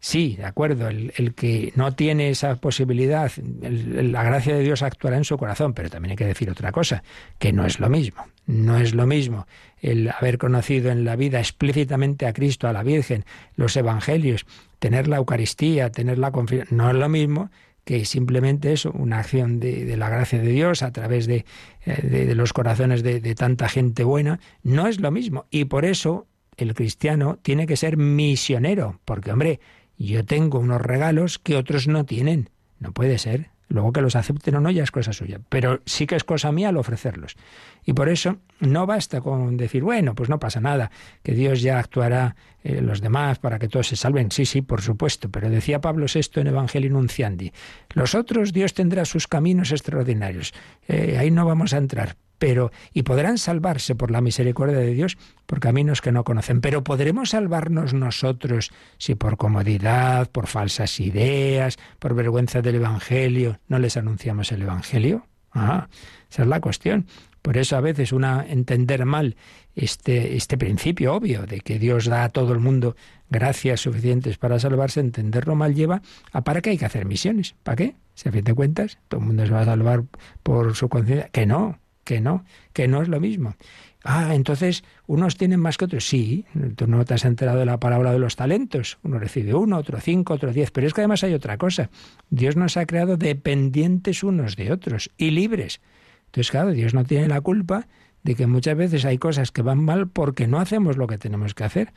[0.00, 5.24] Sí, de acuerdo, el, que no tiene esa posibilidad, la gracia de Dios actuará en
[5.24, 7.02] su corazón, pero también hay que decir otra cosa,
[7.38, 8.24] que no es lo mismo.
[8.46, 9.46] No es lo mismo
[9.80, 13.24] el haber conocido en la vida explícitamente a Cristo, a la Virgen,
[13.56, 14.46] los Evangelios,
[14.78, 17.50] tener la Eucaristía, tener la confianza, no es lo mismo
[17.84, 21.46] que simplemente eso, una acción de, la gracia de Dios a través de,
[21.86, 25.46] eh, los corazones de, de tanta gente buena, no es lo mismo.
[25.50, 26.26] Y por eso
[26.58, 29.60] el cristiano tiene que ser misionero, porque hombre,
[30.06, 32.50] yo tengo unos regalos que otros no tienen.
[32.78, 33.50] No puede ser.
[33.70, 35.40] Luego que los acepten o no ya es cosa suya.
[35.50, 37.36] Pero sí que es cosa mía al ofrecerlos.
[37.84, 40.90] Y por eso no basta con decir, bueno, pues no pasa nada,
[41.22, 42.34] que Dios ya actuará
[42.64, 44.30] en los demás para que todos se salven.
[44.30, 45.30] Sí, sí, por supuesto.
[45.30, 47.52] Pero decía Pablo VI en Evangelio Nunciandi,
[47.92, 50.54] los otros Dios tendrá sus caminos extraordinarios.
[50.86, 52.16] Eh, ahí no vamos a entrar.
[52.38, 56.84] Pero y podrán salvarse por la misericordia de Dios por caminos que no conocen, pero
[56.84, 63.96] podremos salvarnos nosotros si por comodidad, por falsas ideas, por vergüenza del evangelio no les
[63.96, 65.26] anunciamos el evangelio.
[65.52, 65.88] Ah,
[66.30, 67.06] esa es la cuestión.
[67.42, 69.36] Por eso a veces una entender mal
[69.74, 72.96] este, este principio obvio de que Dios da a todo el mundo
[73.30, 77.54] gracias suficientes para salvarse, entenderlo mal lleva a para qué hay que hacer misiones.
[77.62, 77.96] ¿Para qué?
[78.14, 80.04] Si a fin de cuentas todo el mundo se va a salvar
[80.42, 81.28] por su conciencia.
[81.30, 82.42] Que no, que no,
[82.72, 83.54] que no es lo mismo.
[84.02, 86.08] Ah, entonces, ¿unos tienen más que otros?
[86.08, 88.96] Sí, tú no te has enterado de la palabra de los talentos.
[89.02, 90.70] Uno recibe uno, otro cinco, otro diez.
[90.70, 91.90] Pero es que además hay otra cosa.
[92.30, 95.82] Dios nos ha creado dependientes unos de otros y libres.
[96.24, 97.86] Entonces, claro, Dios no tiene la culpa
[98.22, 101.52] de que muchas veces hay cosas que van mal porque no hacemos lo que tenemos
[101.52, 101.92] que hacer.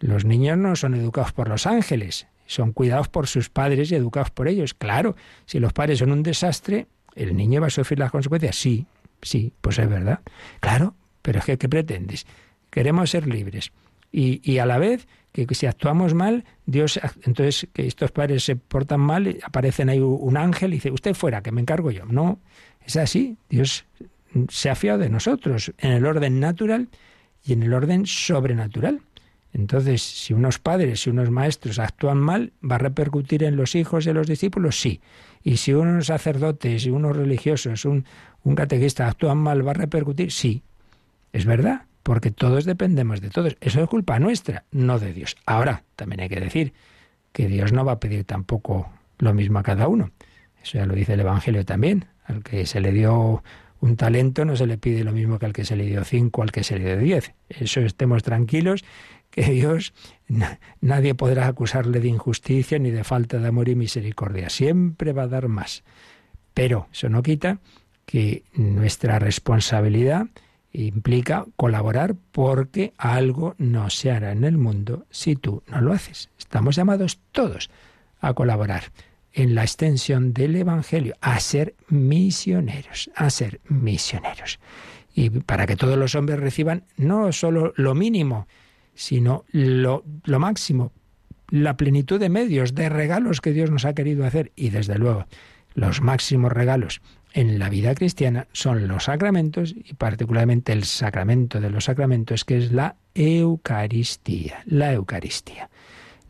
[0.00, 4.30] Los niños no son educados por los ángeles, son cuidados por sus padres y educados
[4.30, 4.74] por ellos.
[4.74, 5.14] Claro,
[5.46, 8.56] si los padres son un desastre, ¿el niño va a sufrir las consecuencias?
[8.56, 8.88] Sí,
[9.24, 10.20] sí, pues es verdad.
[10.60, 12.26] Claro, pero es que, ¿qué pretendes?
[12.70, 13.72] Queremos ser libres.
[14.12, 18.54] Y, y a la vez, que si actuamos mal, Dios, entonces que estos padres se
[18.54, 22.04] portan mal, aparecen ahí un ángel y dice, usted fuera, que me encargo yo.
[22.06, 22.38] No,
[22.86, 23.36] es así.
[23.48, 23.84] Dios
[24.48, 26.88] se ha fiado de nosotros en el orden natural
[27.44, 29.00] y en el orden sobrenatural.
[29.54, 34.04] Entonces, si unos padres, si unos maestros actúan mal, ¿va a repercutir en los hijos
[34.04, 34.80] de los discípulos?
[34.80, 35.00] Sí.
[35.44, 38.04] Y si unos sacerdotes y unos religiosos, un,
[38.42, 40.32] un catequista actúan mal, ¿va a repercutir?
[40.32, 40.62] Sí.
[41.32, 43.56] Es verdad, porque todos dependemos de todos.
[43.60, 45.36] Eso es culpa nuestra, no de Dios.
[45.46, 46.72] Ahora, también hay que decir
[47.32, 50.10] que Dios no va a pedir tampoco lo mismo a cada uno.
[50.62, 52.06] Eso ya lo dice el Evangelio también.
[52.24, 53.44] Al que se le dio
[53.80, 56.42] un talento no se le pide lo mismo que al que se le dio cinco,
[56.42, 57.34] al que se le dio diez.
[57.50, 58.84] Eso estemos tranquilos
[59.34, 59.92] que Dios
[60.80, 64.48] nadie podrá acusarle de injusticia ni de falta de amor y misericordia.
[64.48, 65.82] Siempre va a dar más.
[66.54, 67.58] Pero eso no quita
[68.06, 70.28] que nuestra responsabilidad
[70.72, 76.30] implica colaborar porque algo no se hará en el mundo si tú no lo haces.
[76.38, 77.70] Estamos llamados todos
[78.20, 78.92] a colaborar
[79.32, 84.60] en la extensión del Evangelio, a ser misioneros, a ser misioneros.
[85.12, 88.46] Y para que todos los hombres reciban no solo lo mínimo,
[88.94, 90.92] sino lo, máximo,
[91.50, 94.52] la plenitud de medios, de regalos que Dios nos ha querido hacer.
[94.56, 95.26] Y desde luego,
[95.74, 97.00] los máximos regalos
[97.32, 102.58] en la vida cristiana son los sacramentos y particularmente el sacramento de los sacramentos, que
[102.58, 104.62] es la Eucaristía.
[104.66, 105.70] La Eucaristía.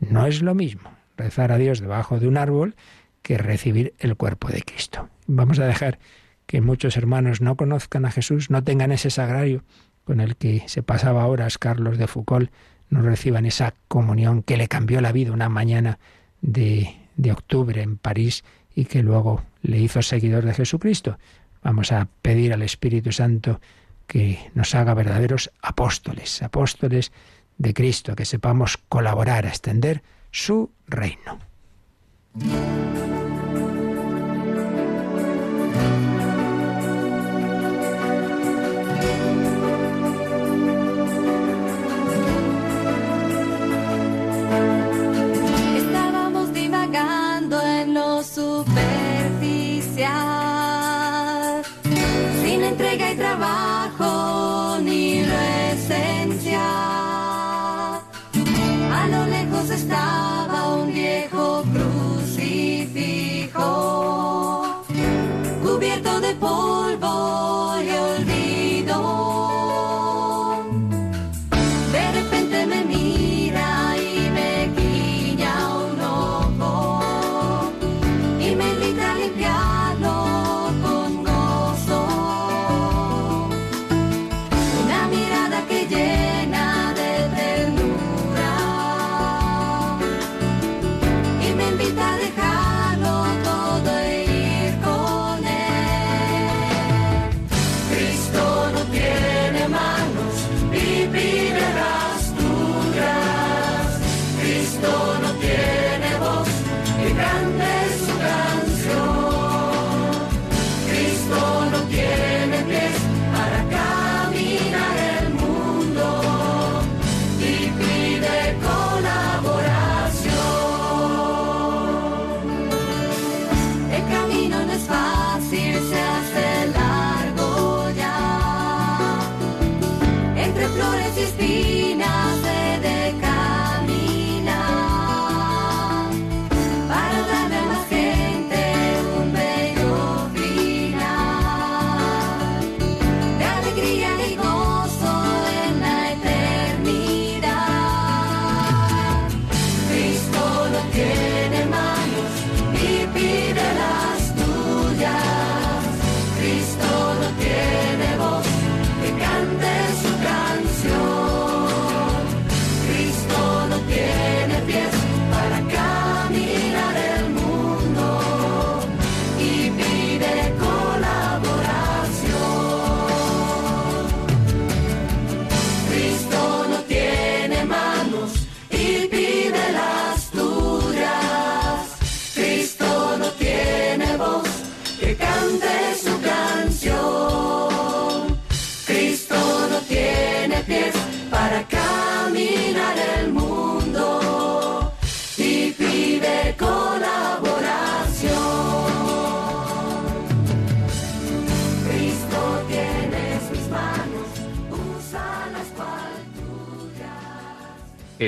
[0.01, 2.75] No es lo mismo rezar a Dios debajo de un árbol
[3.23, 5.09] que recibir el cuerpo de Cristo.
[5.27, 5.99] Vamos a dejar
[6.47, 9.65] que muchos hermanos no conozcan a Jesús, no tengan ese sagrario
[10.05, 12.51] con el que se pasaba horas Carlos de Foucault,
[12.91, 15.99] no reciban esa comunión que le cambió la vida una mañana
[16.43, 21.19] de, de octubre en París y que luego le hizo seguidor de Jesucristo.
[21.63, 23.61] Vamos a pedir al Espíritu Santo
[24.07, 27.13] que nos haga verdaderos apóstoles, apóstoles
[27.59, 31.39] de Cristo, que sepamos colaborar a extender su reino.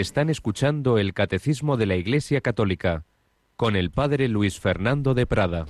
[0.00, 3.04] Están escuchando el Catecismo de la Iglesia Católica
[3.56, 5.64] con el Padre Luis Fernando de Prada.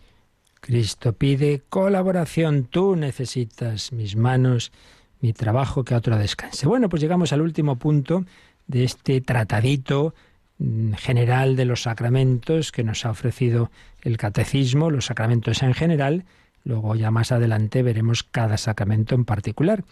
[0.60, 2.64] Cristo pide colaboración.
[2.64, 4.72] Tú necesitas mis manos,
[5.20, 6.66] mi trabajo, que otro descanse.
[6.66, 8.24] Bueno, pues llegamos al último punto
[8.66, 10.12] de este tratadito
[10.58, 13.70] mm, general de los sacramentos que nos ha ofrecido
[14.02, 16.24] el catecismo, los sacramentos en general.
[16.64, 19.84] Luego ya más adelante veremos cada sacramento en particular.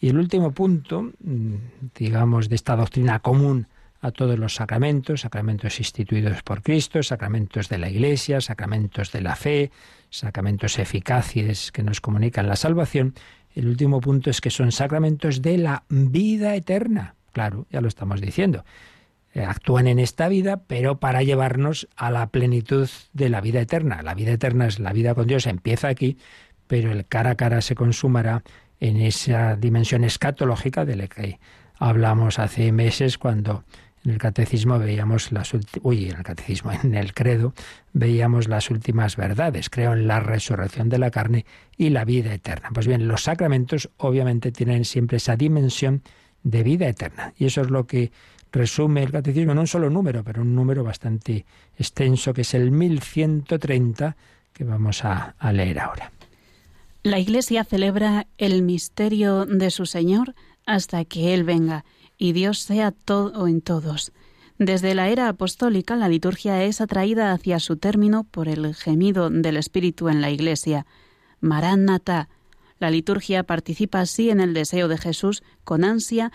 [0.00, 1.54] Y el último punto, mm,
[1.94, 3.66] digamos, de esta doctrina común
[4.02, 9.36] a todos los sacramentos, sacramentos instituidos por Cristo, sacramentos de la Iglesia, sacramentos de la
[9.36, 9.70] fe,
[10.10, 13.14] sacramentos eficaces que nos comunican la salvación.
[13.54, 17.14] El último punto es que son sacramentos de la vida eterna.
[17.32, 18.64] Claro, ya lo estamos diciendo.
[19.34, 24.02] Eh, actúan en esta vida, pero para llevarnos a la plenitud de la vida eterna.
[24.02, 26.18] La vida eterna es la vida con Dios, empieza aquí,
[26.66, 28.42] pero el cara a cara se consumará
[28.80, 31.38] en esa dimensión escatológica de la que
[31.78, 33.64] hablamos hace meses cuando
[34.04, 37.54] en el catecismo veíamos las uy, en el catecismo, en el credo
[37.92, 39.70] veíamos las últimas verdades.
[39.70, 41.46] Creo en la resurrección de la carne
[41.76, 42.70] y la vida eterna.
[42.72, 46.02] Pues bien, los sacramentos obviamente tienen siempre esa dimensión
[46.42, 47.32] de vida eterna.
[47.36, 48.10] Y eso es lo que
[48.50, 51.46] resume el catecismo en un solo número, pero un número bastante
[51.78, 54.16] extenso, que es el 1130,
[54.52, 56.12] que vamos a, a leer ahora.
[57.02, 60.34] La Iglesia celebra el misterio de su Señor
[60.66, 61.84] hasta que Él venga
[62.22, 64.12] y Dios sea todo en todos.
[64.56, 69.56] Desde la era apostólica la liturgia es atraída hacia su término por el gemido del
[69.56, 70.86] Espíritu en la Iglesia.
[71.40, 72.28] Maranatha.
[72.78, 76.30] La liturgia participa así en el deseo de Jesús con ansia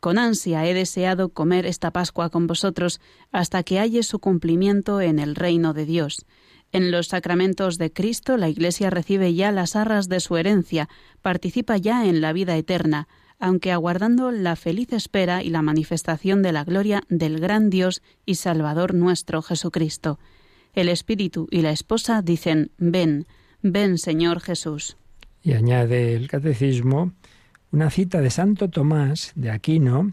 [0.00, 3.02] con ansia he deseado comer esta Pascua con vosotros
[3.32, 6.24] hasta que halle su cumplimiento en el reino de Dios.
[6.72, 10.88] En los sacramentos de Cristo la Iglesia recibe ya las arras de su herencia,
[11.20, 13.08] participa ya en la vida eterna
[13.40, 18.36] aunque aguardando la feliz espera y la manifestación de la gloria del gran Dios y
[18.36, 20.18] Salvador nuestro Jesucristo.
[20.74, 23.26] El Espíritu y la esposa dicen, ven,
[23.62, 24.96] ven Señor Jesús.
[25.42, 27.12] Y añade el Catecismo
[27.72, 30.12] una cita de Santo Tomás de Aquino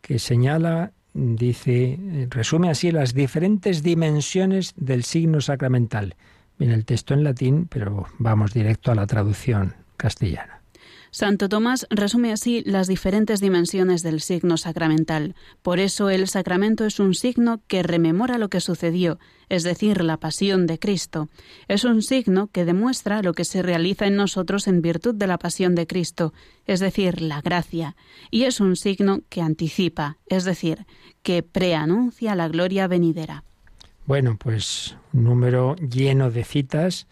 [0.00, 1.98] que señala, dice,
[2.30, 6.14] resume así las diferentes dimensiones del signo sacramental.
[6.58, 10.57] Viene el texto en latín, pero vamos directo a la traducción castellana.
[11.10, 15.34] Santo Tomás resume así las diferentes dimensiones del signo sacramental.
[15.62, 20.18] Por eso el sacramento es un signo que rememora lo que sucedió, es decir, la
[20.18, 21.28] pasión de Cristo.
[21.66, 25.38] Es un signo que demuestra lo que se realiza en nosotros en virtud de la
[25.38, 26.34] pasión de Cristo,
[26.66, 27.96] es decir, la gracia.
[28.30, 30.86] Y es un signo que anticipa, es decir,
[31.22, 33.44] que preanuncia la gloria venidera.
[34.06, 37.06] Bueno, pues un número lleno de citas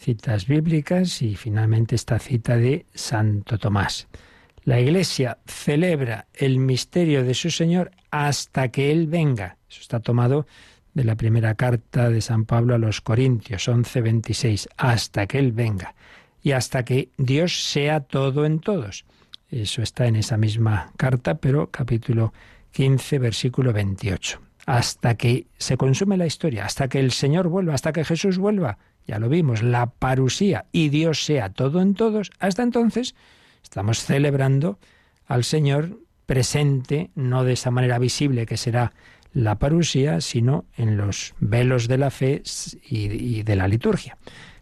[0.00, 4.08] citas bíblicas y finalmente esta cita de Santo Tomás.
[4.64, 9.58] La Iglesia celebra el misterio de su Señor hasta que Él venga.
[9.68, 10.46] Eso está tomado
[10.94, 15.94] de la primera carta de San Pablo a los Corintios 11:26, hasta que Él venga
[16.42, 19.04] y hasta que Dios sea todo en todos.
[19.50, 22.32] Eso está en esa misma carta, pero capítulo
[22.72, 24.40] 15, versículo 28.
[24.66, 28.78] Hasta que se consume la historia, hasta que el Señor vuelva, hasta que Jesús vuelva,
[29.10, 33.16] ya lo vimos, la parusía y Dios sea todo en todos, hasta entonces
[33.60, 34.78] estamos celebrando
[35.26, 38.92] al Señor presente, no de esa manera visible que será
[39.32, 42.44] la parusía, sino en los velos de la fe
[42.88, 44.16] y de la liturgia.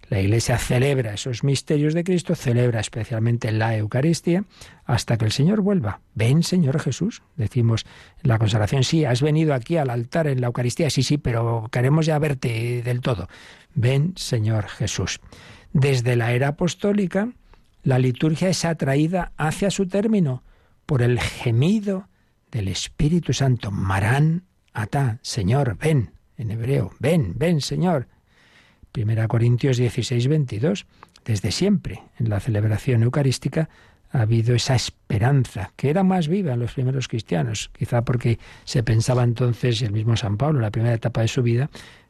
[0.09, 4.45] La Iglesia celebra esos misterios de Cristo, celebra especialmente la Eucaristía,
[4.87, 6.01] hasta que el Señor vuelva.
[6.15, 7.23] Ven, Señor Jesús.
[7.37, 7.85] Decimos
[8.23, 11.69] en la consagración, sí, has venido aquí al altar en la Eucaristía, sí, sí, pero
[11.71, 13.29] queremos ya verte del todo.
[13.75, 15.21] Ven, Señor Jesús.
[15.75, 17.29] Desde la era apostólica,
[17.83, 20.43] la liturgia es atraída hacia su término
[20.87, 22.09] por el gemido
[22.51, 23.71] del Espíritu Santo.
[23.71, 28.09] Marán, ata, Señor, ven, en hebreo, ven, ven, Señor.
[28.93, 30.87] Primera Corintios 16, 22.
[31.25, 33.69] Desde siempre, en la celebración eucarística,
[34.11, 38.83] ha habido esa esperanza, que era más viva en los primeros cristianos, quizá porque se
[38.83, 41.69] pensaba entonces, el mismo San Pablo, en la primera etapa de su vida,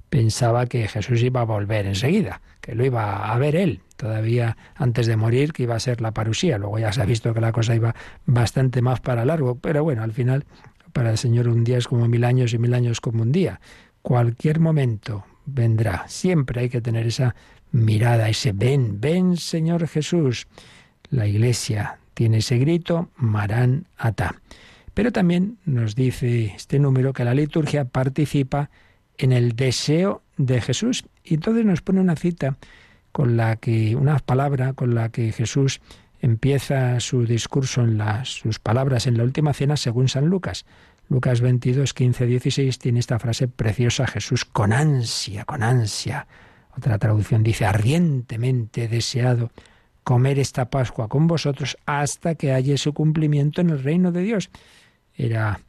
[0.09, 5.07] pensaba que Jesús iba a volver enseguida, que lo iba a ver él, todavía antes
[5.07, 6.59] de morir, que iba a ser la parusía.
[6.59, 10.03] Luego ya se ha visto que la cosa iba bastante más para largo, pero bueno,
[10.03, 10.45] al final,
[10.93, 13.61] para el Señor un día es como mil años y mil años como un día.
[14.03, 16.05] Cualquier momento vendrá.
[16.09, 17.34] Siempre hay que tener esa
[17.70, 20.46] mirada, ese ven, ven Señor Jesús.
[21.11, 24.40] La iglesia tiene ese grito, Marán Ata.
[24.94, 28.70] Pero también nos dice este número que la liturgia participa
[29.16, 31.05] en el deseo de Jesús.
[31.22, 32.57] Y entonces nos pone una cita
[33.12, 35.80] con la que, una palabra con la que Jesús
[36.20, 40.66] empieza su discurso en las, sus palabras en la última cena según San Lucas.
[41.09, 46.27] Lucas 22, 15, 16 tiene esta frase preciosa, Jesús con ansia, con ansia.
[46.77, 49.51] Otra traducción dice, ardientemente deseado
[50.05, 54.51] comer esta Pascua con vosotros hasta que haya su cumplimiento en el reino de Dios.
[55.15, 55.61] Era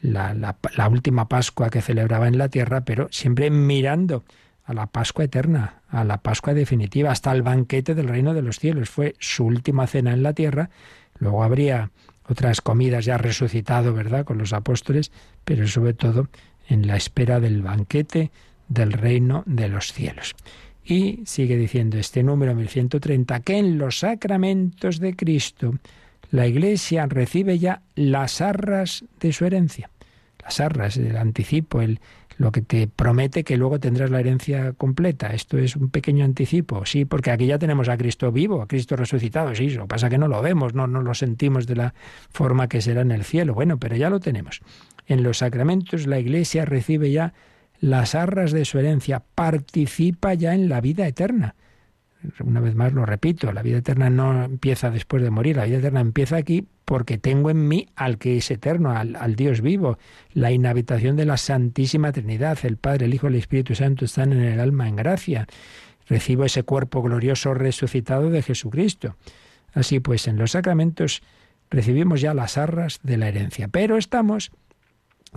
[0.00, 4.24] la, la, última Pascua que celebraba en la tierra, pero siempre mirando
[4.64, 8.58] a la Pascua eterna, a la Pascua definitiva, hasta el banquete del reino de los
[8.58, 8.90] cielos.
[8.90, 10.70] Fue su última cena en la tierra,
[11.18, 11.90] luego habría
[12.28, 15.12] otras comidas ya resucitado, ¿verdad?, con los apóstoles,
[15.44, 16.28] pero sobre todo
[16.68, 18.30] en la espera del banquete
[18.68, 20.34] del reino de los cielos.
[20.84, 25.74] Y sigue diciendo este número 1130 que en los sacramentos de Cristo
[26.30, 29.90] la Iglesia recibe ya las arras de su herencia.
[30.42, 32.00] Las arras, el anticipo, el,
[32.38, 35.28] lo que te promete que luego tendrás la herencia completa.
[35.28, 38.96] Esto es un pequeño anticipo, sí, porque aquí ya tenemos a Cristo vivo, a Cristo
[38.96, 41.94] resucitado, sí, lo que pasa que no lo vemos, no, no lo sentimos de la
[42.30, 43.54] forma que será en el cielo.
[43.54, 44.60] Bueno, pero ya lo tenemos.
[45.06, 47.32] En los sacramentos la Iglesia recibe ya
[47.80, 51.54] las arras de su herencia, participa ya en la vida eterna
[52.44, 55.78] una vez más lo repito, la vida eterna no empieza después de morir, la vida
[55.78, 59.98] eterna empieza aquí porque tengo en mí al que es eterno, al, Dios vivo.
[60.32, 64.32] La inhabitación de la Santísima Trinidad, el Padre, el Hijo y el Espíritu Santo están
[64.32, 65.48] en el alma en gracia.
[66.08, 69.16] Recibo ese cuerpo glorioso resucitado de Jesucristo.
[69.74, 71.22] Así pues, en los sacramentos
[71.70, 74.52] recibimos ya las arras de la herencia, pero estamos,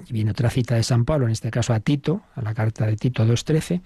[0.07, 2.85] y viene otra cita de San Pablo, en este caso a Tito, a la carta
[2.85, 3.81] de Tito 2.13,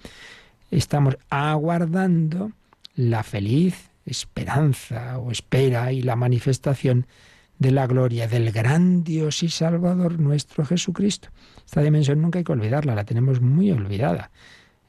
[0.70, 2.52] estamos aguardando
[2.94, 7.06] la feliz esperanza o espera y la manifestación
[7.58, 11.28] de la gloria del gran Dios y Salvador nuestro Jesucristo.
[11.64, 14.30] Esta dimensión nunca hay que olvidarla, la tenemos muy olvidada.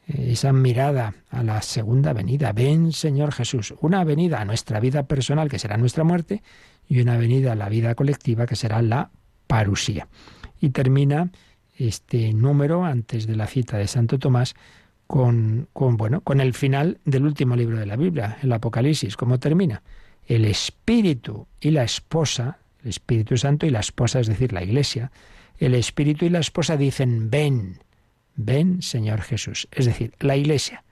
[0.06, 2.52] Eh, esa mirada a la segunda venida.
[2.52, 6.42] Ven, Señor Jesús, una venida a nuestra vida personal, que será nuestra muerte,
[6.88, 9.10] y una venida a la vida colectiva, que será la
[9.46, 10.08] parusía.
[10.60, 11.30] Y termina
[11.76, 14.54] este número, antes de la cita de Santo Tomás,
[15.06, 19.16] con, con, bueno, con el final del último libro de la Biblia, el Apocalipsis.
[19.16, 19.82] ¿Cómo termina?
[20.26, 25.10] El Espíritu y la esposa, el Espíritu Santo y la esposa, es decir, la Iglesia,
[25.58, 27.78] el Espíritu y la esposa dicen, ven,
[28.34, 29.68] ven Señor Jesús.
[29.70, 30.84] Es decir, la Iglesia,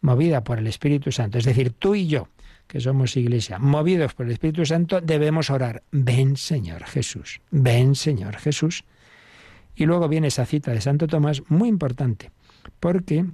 [0.00, 2.28] movida por el Espíritu Santo, es decir, tú y yo,
[2.66, 8.36] que somos Iglesia, movidos por el Espíritu Santo, debemos orar, ven Señor Jesús, ven Señor
[8.36, 8.84] Jesús.
[9.74, 12.30] Y luego viene esa cita de Santo Tomás, muy importante,
[12.78, 13.24] porque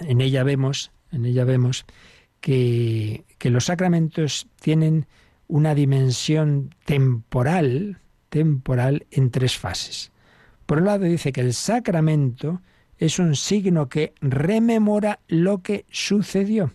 [0.00, 1.86] en ella vemos, en ella vemos
[2.40, 5.06] que, que los sacramentos tienen
[5.48, 10.12] una dimensión temporal, temporal en tres fases.
[10.66, 12.60] Por un lado dice que el sacramento
[12.98, 16.74] es un signo que rememora lo que sucedió,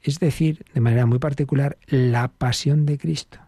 [0.00, 3.38] es decir, de manera muy particular, la pasión de Cristo.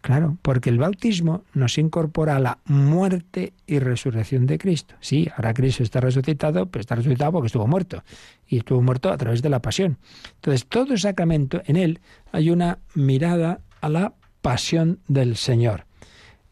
[0.00, 4.94] Claro, porque el bautismo nos incorpora a la muerte y resurrección de Cristo.
[5.00, 8.02] Sí, ahora Cristo está resucitado, pero está resucitado porque estuvo muerto.
[8.48, 9.98] Y estuvo muerto a través de la pasión.
[10.36, 12.00] Entonces, todo sacramento, en él
[12.32, 15.84] hay una mirada a la pasión del Señor.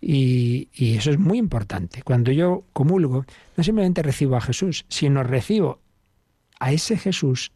[0.01, 2.03] Y, eso es muy importante.
[2.03, 3.25] Cuando yo comulgo,
[3.57, 5.81] no simplemente recibo a Jesús, sino recibo
[6.61, 7.53] a ese Jesús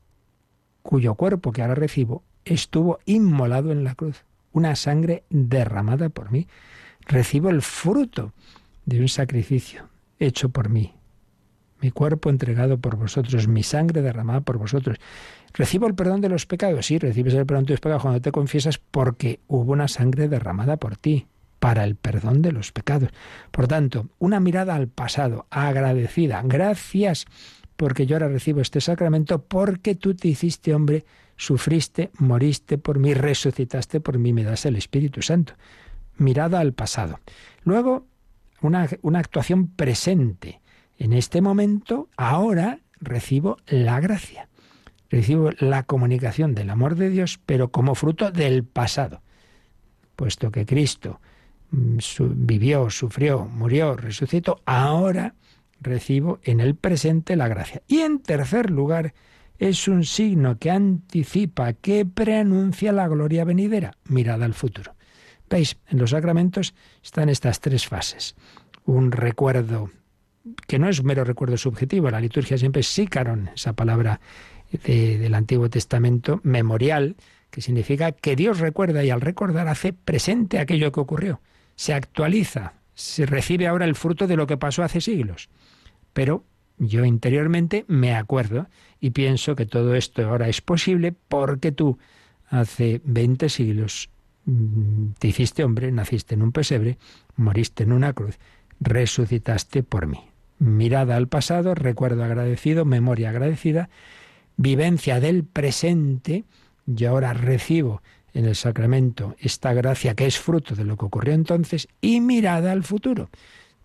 [0.82, 6.46] cuyo cuerpo que ahora recibo estuvo inmolado en la cruz una sangre derramada por mí.
[7.06, 8.32] Recibo el fruto
[8.86, 9.88] de un sacrificio
[10.18, 10.94] hecho por mí.
[11.80, 14.98] Mi cuerpo entregado por vosotros, mi sangre derramada por vosotros.
[15.52, 16.86] ¿Recibo el perdón de los pecados?
[16.86, 20.76] Sí, recibes el perdón de los pecados cuando te confiesas porque hubo una sangre derramada
[20.76, 21.26] por ti,
[21.58, 23.10] para el perdón de los pecados.
[23.50, 26.42] Por tanto, una mirada al pasado, agradecida.
[26.44, 27.26] Gracias
[27.76, 31.04] porque yo ahora recibo este sacramento porque tú te hiciste hombre
[31.42, 35.54] sufriste, moriste por mí, resucitaste por mí, me das el Espíritu Santo.
[36.16, 37.18] Mirada al pasado.
[37.64, 38.06] Luego,
[38.60, 40.60] una, una actuación presente.
[40.98, 44.48] En este momento, ahora recibo la gracia.
[45.10, 49.20] Recibo la comunicación del amor de Dios, pero como fruto del pasado.
[50.14, 51.20] Puesto que Cristo
[51.72, 51.98] mm,
[52.36, 55.34] vivió, sufrió, murió, resucitó, ahora
[55.80, 57.82] recibo en el presente la gracia.
[57.88, 59.12] Y en tercer lugar,
[59.58, 64.94] es un signo que anticipa, que preanuncia la gloria venidera, mirada al futuro.
[65.48, 65.76] ¿Veis?
[65.88, 68.34] En los sacramentos están estas tres fases.
[68.84, 69.90] Un recuerdo
[70.66, 74.20] que no es un mero recuerdo subjetivo, la liturgia siempre es sícaron, esa palabra
[74.84, 77.16] del Antiguo Testamento, memorial,
[77.50, 81.40] que significa que Dios recuerda y al recordar hace presente aquello que ocurrió.
[81.76, 85.50] Se actualiza, se recibe ahora el fruto de lo que pasó hace siglos.
[86.12, 86.44] Pero
[86.78, 88.68] yo interiormente me acuerdo
[89.02, 91.98] y pienso que todo esto ahora es posible porque tú
[92.46, 94.10] hace 20 siglos
[94.44, 96.98] mm, te hiciste hombre, naciste en un pesebre,
[97.34, 98.38] moriste en una cruz,
[98.78, 100.20] resucitaste por mí.
[100.60, 103.90] Mirada al pasado, recuerdo agradecido, memoria agradecida,
[104.56, 106.44] vivencia del presente,
[106.86, 108.02] yo ahora recibo
[108.34, 112.70] en el sacramento esta gracia que es fruto de lo que ocurrió entonces y mirada
[112.70, 113.30] al futuro.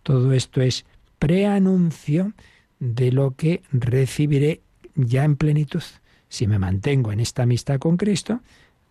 [0.04, 0.86] Todo esto es
[1.18, 2.34] preanuncio
[2.80, 4.62] de lo que recibiré
[4.98, 5.84] ya en plenitud.
[6.28, 8.42] Si me mantengo en esta amistad con Cristo,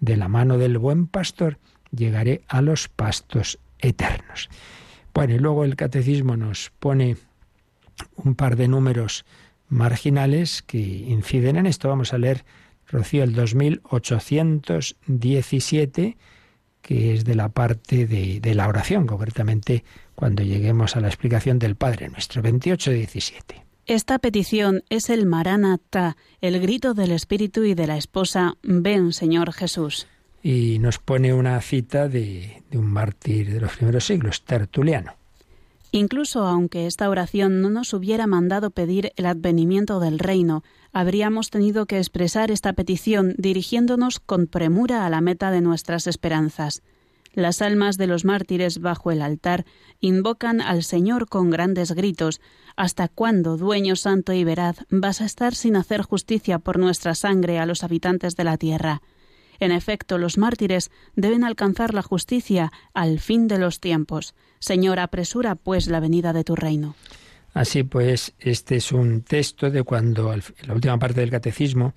[0.00, 1.59] de la mano del buen pastor,
[1.90, 4.48] llegaré a los pastos eternos.
[5.12, 7.18] Bueno, y luego el catecismo nos pone
[8.16, 9.24] un par de números
[9.68, 11.88] marginales que inciden en esto.
[11.88, 12.44] Vamos a leer,
[12.86, 16.16] Rocío, el 2817,
[16.82, 19.82] que es de la parte de, de la oración, concretamente
[20.14, 23.65] cuando lleguemos a la explicación del Padre Nuestro, 2817.
[23.87, 29.53] Esta petición es el Maranatha, el grito del Espíritu y de la esposa, ven Señor
[29.53, 30.09] Jesús.
[30.43, 35.12] Y nos pone una cita de, de un mártir de los primeros siglos, Tertuliano.
[35.93, 41.87] Incluso aunque esta oración no nos hubiera mandado pedir el advenimiento del reino, habríamos tenido
[41.87, 46.82] que expresar esta petición dirigiéndonos con premura a la meta de nuestras esperanzas.
[47.37, 49.66] Las almas de los mártires bajo el altar
[50.01, 52.41] invocan al Señor con grandes gritos
[52.76, 57.59] ¿Hasta cuándo, dueño santo y veraz, vas a estar sin hacer justicia por nuestra sangre
[57.59, 59.03] a los habitantes de la tierra?
[59.61, 64.34] En efecto, los mártires deben alcanzar la justicia al fin de los tiempos.
[64.59, 66.95] Señor, apresura pues la venida de tu reino.
[67.53, 70.34] Así pues, este es un texto de cuando,
[70.66, 71.95] la última parte del catecismo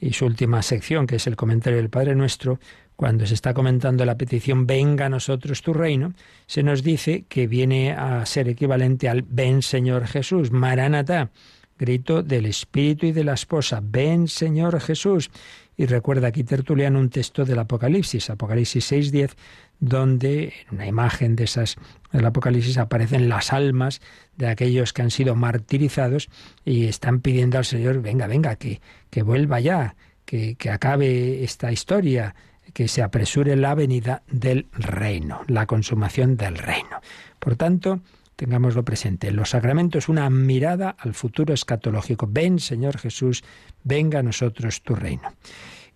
[0.00, 2.60] y su última sección, que es el comentario del Padre Nuestro,
[2.96, 6.14] cuando se está comentando la petición venga a nosotros tu reino,
[6.46, 11.30] se nos dice que viene a ser equivalente al ven Señor Jesús, Maranatá,
[11.78, 15.30] grito del Espíritu y de la esposa, ven Señor Jesús.
[15.76, 19.32] Y recuerda aquí Tertuliano un texto del Apocalipsis, Apocalipsis 6.10,
[19.78, 21.76] donde en una imagen de esas
[22.12, 24.00] del Apocalipsis aparecen las almas
[24.36, 26.30] de aquellos que han sido martirizados
[26.64, 28.80] y están pidiendo al Señor, venga, venga, que,
[29.10, 32.34] que vuelva ya, que, que acabe esta historia,
[32.76, 37.00] que se apresure la venida del reino, la consumación del reino.
[37.38, 38.00] Por tanto,
[38.36, 39.30] tengámoslo presente.
[39.30, 42.28] Los sacramentos, una mirada al futuro escatológico.
[42.30, 43.44] Ven, Señor Jesús,
[43.82, 45.32] venga a nosotros tu reino.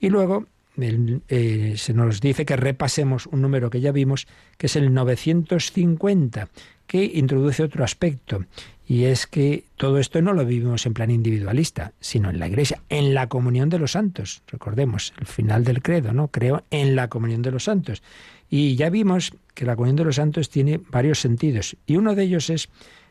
[0.01, 0.47] Y luego
[0.79, 4.27] eh, se nos dice que repasemos un número que ya vimos,
[4.57, 6.49] que es el 950,
[6.87, 8.47] que introduce otro aspecto.
[8.91, 12.83] Y es que todo esto no lo vivimos en plan individualista, sino en la Iglesia,
[12.89, 14.43] en la comunión de los santos.
[14.49, 16.27] Recordemos el final del credo, ¿no?
[16.27, 18.03] Creo en la comunión de los santos.
[18.49, 21.77] Y ya vimos que la comunión de los santos tiene varios sentidos.
[21.87, 22.69] Y uno de ellos es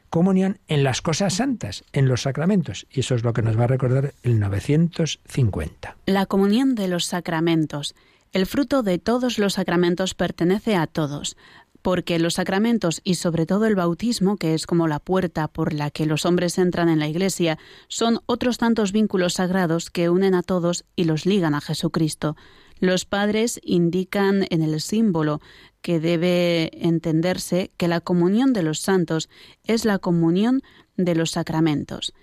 [0.09, 2.85] comunión en las cosas santas, en los sacramentos.
[2.91, 5.95] Y eso es lo que nos va a recordar el 950.
[6.07, 7.95] La comunión de los sacramentos.
[8.33, 11.37] El fruto de todos los sacramentos pertenece a todos
[11.81, 15.91] porque los sacramentos y sobre todo el bautismo, que es como la puerta por la
[15.91, 17.57] que los hombres entran en la Iglesia,
[17.87, 22.35] son otros tantos vínculos sagrados que unen a todos y los ligan a Jesucristo.
[22.79, 25.41] Los padres indican en el símbolo
[25.81, 29.29] que debe entenderse que la comunión de los santos
[29.65, 30.61] es la comunión
[30.95, 32.13] de los sacramentos.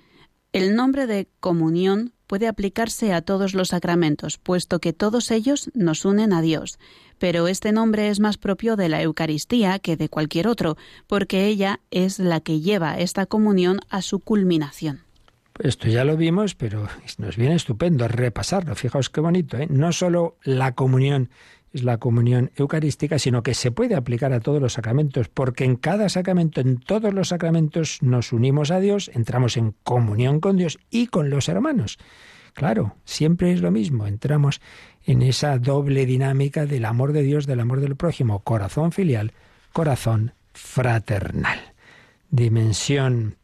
[0.52, 6.04] El nombre de comunión puede aplicarse a todos los sacramentos, puesto que todos ellos nos
[6.04, 6.78] unen a Dios
[7.18, 11.80] pero este nombre es más propio de la Eucaristía que de cualquier otro, porque ella
[11.90, 15.00] es la que lleva esta comunión a su culminación.
[15.58, 18.74] Esto ya lo vimos, pero nos viene estupendo repasarlo.
[18.74, 19.66] Fijaos qué bonito, ¿eh?
[19.70, 21.30] No solo la comunión
[21.76, 25.76] es la comunión eucarística, sino que se puede aplicar a todos los sacramentos, porque en
[25.76, 30.78] cada sacramento, en todos los sacramentos, nos unimos a Dios, entramos en comunión con Dios
[30.90, 31.98] y con los hermanos.
[32.54, 34.60] Claro, siempre es lo mismo, entramos
[35.04, 39.32] en esa doble dinámica del amor de Dios, del amor del prójimo, corazón filial,
[39.72, 41.58] corazón fraternal.
[42.30, 43.36] Dimensión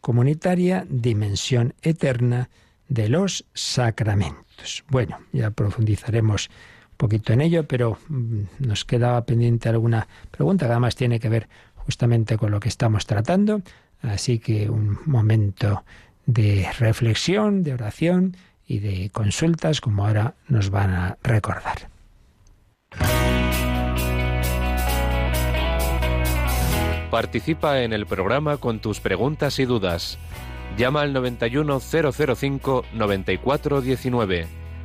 [0.00, 2.48] comunitaria, dimensión eterna
[2.88, 4.84] de los sacramentos.
[4.88, 6.54] Bueno, ya profundizaremos un
[7.00, 11.48] poquito en ello, pero mm, nos quedaba pendiente alguna pregunta que además tiene que ver
[11.74, 13.62] justamente con lo que estamos tratando.
[14.02, 15.82] Así que un momento
[16.26, 18.36] de reflexión, de oración
[18.66, 21.88] y de consultas como ahora nos van a recordar.
[27.10, 30.18] Participa en el programa con tus preguntas y dudas.
[30.76, 34.59] Llama al 91005 9419.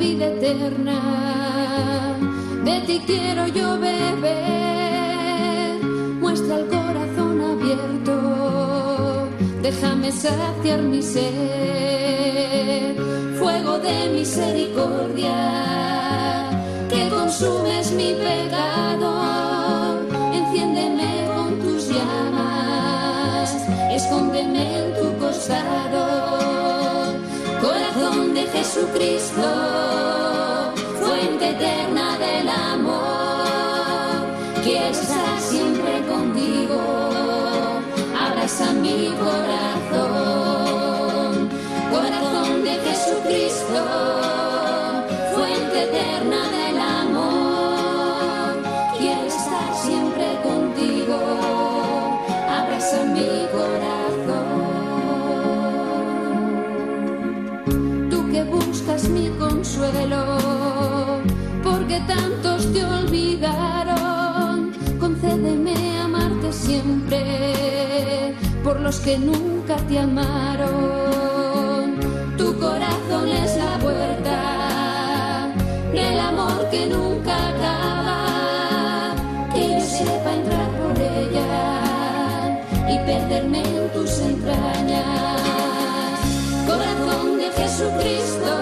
[0.00, 0.98] Vida eterna,
[2.64, 5.78] de ti quiero yo beber.
[6.20, 8.14] Muestra el corazón abierto,
[9.62, 12.96] déjame saciar mi sed.
[13.38, 15.38] Fuego de misericordia,
[16.88, 19.10] que consumes mi pecado.
[20.32, 23.54] Enciéndeme con tus llamas,
[23.92, 26.40] escóndeme en tu costado.
[27.60, 29.42] Corazón de Jesucristo,
[34.90, 36.80] estar siempre contigo,
[38.18, 40.50] abraza mi corazón.
[41.90, 43.80] Corazón de Jesucristo,
[45.34, 48.62] fuente eterna del amor,
[48.98, 51.18] quiero estar siempre contigo,
[52.48, 54.48] abraza mi corazón.
[58.10, 60.22] Tú que buscas mi consuelo,
[61.62, 64.09] porque tantos te olvidaron,
[68.98, 70.70] que nunca te amaron.
[72.36, 75.54] Tu corazón es la puerta
[75.92, 79.14] del amor que nunca acaba,
[79.54, 81.82] que yo sepa entrar por ella
[82.88, 85.40] y perderme en tus entrañas.
[86.66, 88.52] Corazón de Jesucristo,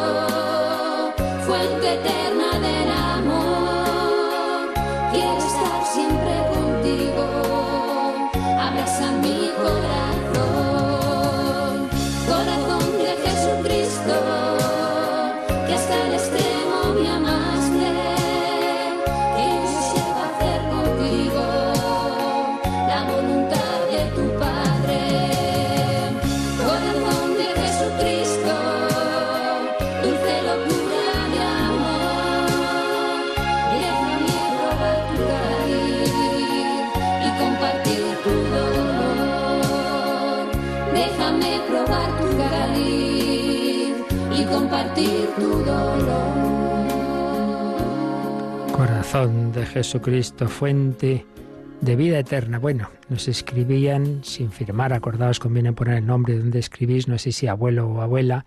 [44.69, 46.37] compartir tu dolor.
[48.73, 51.25] Corazón de Jesucristo, fuente
[51.81, 52.59] de vida eterna.
[52.59, 57.33] Bueno, nos escribían sin firmar, acordaos, conviene poner el nombre de donde escribís, no sé
[57.33, 58.45] si abuelo o abuela,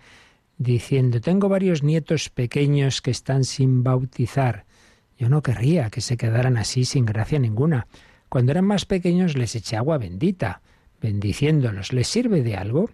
[0.59, 4.65] diciendo, tengo varios nietos pequeños que están sin bautizar.
[5.17, 7.87] Yo no querría que se quedaran así sin gracia ninguna.
[8.29, 10.61] Cuando eran más pequeños les eché agua bendita,
[11.01, 11.93] bendiciéndolos.
[11.93, 12.91] ¿Les sirve de algo?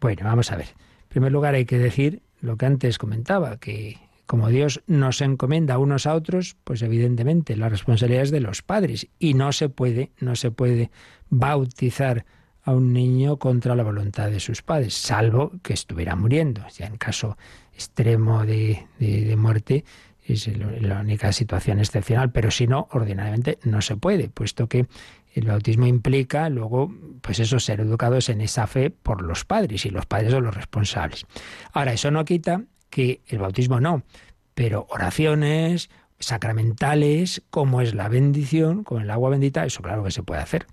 [0.00, 0.66] Bueno, vamos a ver.
[0.66, 5.78] En primer lugar hay que decir lo que antes comentaba, que como Dios nos encomienda
[5.78, 10.10] unos a otros, pues evidentemente la responsabilidad es de los padres y no se puede,
[10.20, 10.90] no se puede
[11.30, 12.26] bautizar
[12.62, 16.62] a un niño contra la voluntad de sus padres, salvo que estuviera muriendo.
[16.76, 17.38] Ya en caso
[17.72, 19.84] extremo de, de, de muerte
[20.26, 20.46] es
[20.82, 24.86] la única situación excepcional, pero si no, ordinariamente no se puede, puesto que
[25.34, 29.90] el bautismo implica luego, pues eso, ser educados en esa fe por los padres y
[29.90, 31.26] los padres son los responsables.
[31.72, 34.02] Ahora, eso no quita que el bautismo no,
[34.54, 40.22] pero oraciones sacramentales, como es la bendición, con el agua bendita, eso claro que se
[40.22, 40.66] puede hacer.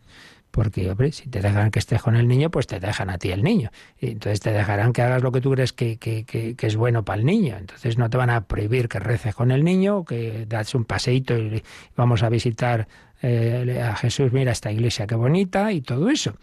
[0.56, 3.30] Porque, hombre, si te dejan que estés con el niño, pues te dejan a ti
[3.30, 3.72] el niño.
[4.00, 6.78] Y entonces te dejarán que hagas lo que tú crees que, que, que, que, es
[6.78, 7.58] bueno para el niño.
[7.58, 11.38] Entonces no te van a prohibir que reces con el niño, que das un paseíto
[11.38, 11.62] y
[11.98, 12.88] vamos a visitar
[13.28, 16.36] eh, a Jesús, mira esta iglesia qué bonita y todo eso.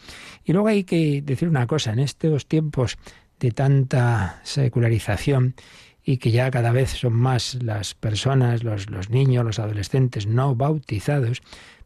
[0.44, 2.98] Y luego hay que decir una cosa, en estos tiempos
[3.38, 5.54] de tanta secularización
[6.04, 10.56] y que ya cada vez son más las personas, los, los niños, los adolescentes no
[10.56, 11.42] bautizados,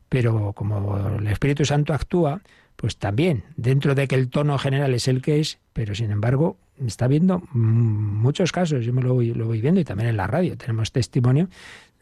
[0.09, 2.41] pero como el Espíritu Santo actúa,
[2.77, 6.57] pues también, dentro de que el tono general es el que es, pero sin embargo
[6.87, 10.27] está viendo muchos casos, yo me lo voy, lo voy viendo y también en la
[10.27, 11.49] radio tenemos testimonio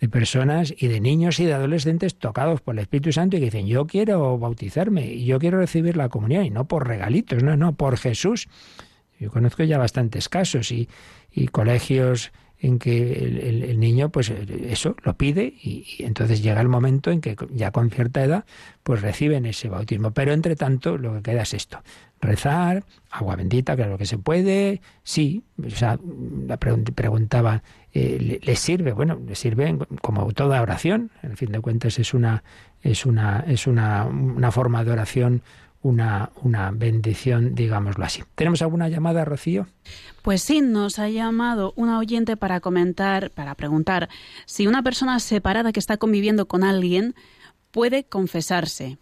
[0.04, 3.46] de personas y de niños y de adolescentes tocados por el Espíritu Santo y que
[3.46, 7.56] dicen, yo quiero bautizarme y yo quiero recibir la comunión y no por regalitos, no,
[7.56, 8.48] no, por Jesús.
[9.18, 10.90] Yo conozco ya bastantes casos y,
[11.32, 16.68] y colegios en que el, el, niño, pues eso, lo pide y, entonces llega el
[16.68, 18.44] momento en que ya con cierta edad,
[18.82, 20.12] pues reciben ese bautismo.
[20.12, 21.82] Pero entre tanto, lo que queda es esto,
[22.20, 25.98] rezar, agua bendita, claro que se puede, sí, o sea,
[26.46, 27.62] la preguntaba,
[27.94, 28.92] eh, ¿le, ¿le, sirve?
[28.92, 32.42] Bueno, le sirve como toda oración, en fin de cuentas es una,
[32.82, 35.42] es una, es una, una forma de oración
[35.84, 38.24] una, una bendición, digámoslo así.
[38.34, 39.66] ¿Tenemos alguna llamada, Rocío?
[40.22, 44.08] Pues sí, nos ha llamado una oyente para comentar, para preguntar
[44.46, 47.14] si una persona separada que está conviviendo con alguien
[47.70, 48.96] puede confesarse.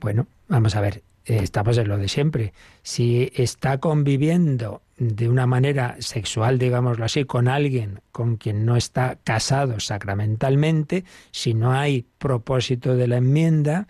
[0.00, 2.52] Bueno, vamos a ver, eh, estamos en lo de siempre.
[2.82, 9.18] Si está conviviendo de una manera sexual, digámoslo así, con alguien con quien no está
[9.22, 13.86] casado sacramentalmente, si no hay propósito de la enmienda,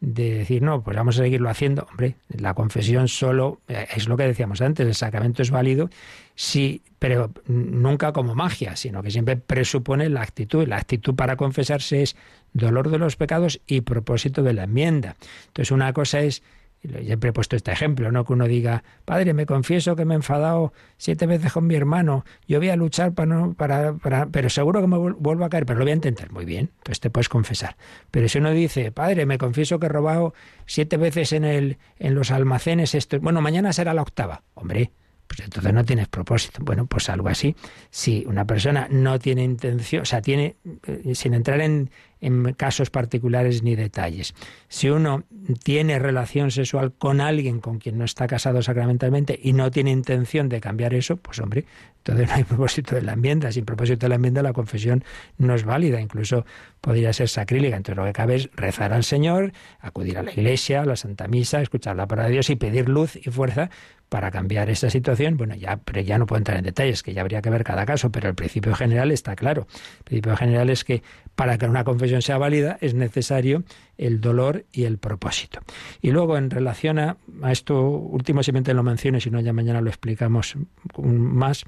[0.00, 1.86] de decir, no, pues vamos a seguirlo haciendo.
[1.90, 5.90] Hombre, la confesión solo, eh, es lo que decíamos antes, el sacramento es válido,
[6.34, 10.66] sí, pero nunca como magia, sino que siempre presupone la actitud.
[10.66, 12.16] La actitud para confesarse es
[12.52, 15.16] dolor de los pecados y propósito de la enmienda.
[15.48, 16.42] Entonces, una cosa es
[16.82, 18.24] Siempre he puesto este ejemplo, ¿no?
[18.24, 22.24] Que uno diga, padre, me confieso que me he enfadado siete veces con mi hermano,
[22.48, 25.66] yo voy a luchar para no, para, para, pero seguro que me vuelvo a caer,
[25.66, 26.32] pero lo voy a intentar.
[26.32, 27.76] Muy bien, entonces te puedes confesar.
[28.10, 30.32] Pero si uno dice, padre, me confieso que he robado
[30.64, 34.42] siete veces en el, en los almacenes esto, bueno, mañana será la octava.
[34.54, 34.92] Hombre,
[35.30, 36.58] pues entonces no tienes propósito.
[36.64, 37.54] Bueno, pues algo así.
[37.90, 40.56] Si una persona no tiene intención, o sea, tiene,
[40.88, 41.88] eh, sin entrar en,
[42.20, 44.34] en casos particulares ni detalles.
[44.66, 45.22] Si uno
[45.62, 50.48] tiene relación sexual con alguien con quien no está casado sacramentalmente y no tiene intención
[50.48, 51.64] de cambiar eso, pues hombre,
[51.98, 53.52] entonces no hay propósito de la enmienda.
[53.52, 55.04] Sin propósito de la enmienda la confesión
[55.38, 56.44] no es válida, incluso
[56.80, 57.76] podría ser sacrílega.
[57.76, 61.28] Entonces lo que cabe es rezar al Señor, acudir a la iglesia, a la Santa
[61.28, 63.70] Misa, escuchar la palabra de Dios y pedir luz y fuerza
[64.10, 65.36] para cambiar esta situación.
[65.36, 67.86] Bueno, ya, pero ya no puedo entrar en detalles, que ya habría que ver cada
[67.86, 69.66] caso, pero el principio general está claro.
[69.98, 71.02] El principio general es que
[71.36, 73.62] para que una confesión sea válida es necesario
[73.96, 75.60] el dolor y el propósito.
[76.02, 77.16] Y luego, en relación a,
[77.48, 80.56] esto último, simplemente lo menciono, si no ya mañana lo explicamos
[80.98, 81.64] más,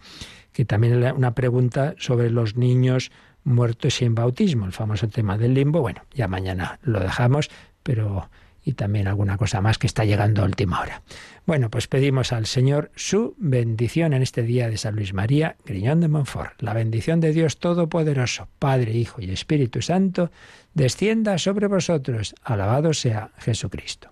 [0.52, 3.12] que también una pregunta sobre los niños
[3.44, 5.80] muertos sin bautismo, el famoso tema del limbo.
[5.80, 7.50] Bueno, ya mañana lo dejamos,
[7.84, 8.28] pero
[8.64, 11.02] y también alguna cosa más que está llegando a última hora.
[11.46, 16.00] Bueno, pues pedimos al Señor su bendición en este día de San Luis María, Griñón
[16.00, 16.60] de Montfort.
[16.62, 20.30] La bendición de Dios Todopoderoso, Padre, Hijo y Espíritu Santo,
[20.74, 22.34] descienda sobre vosotros.
[22.44, 24.11] Alabado sea Jesucristo.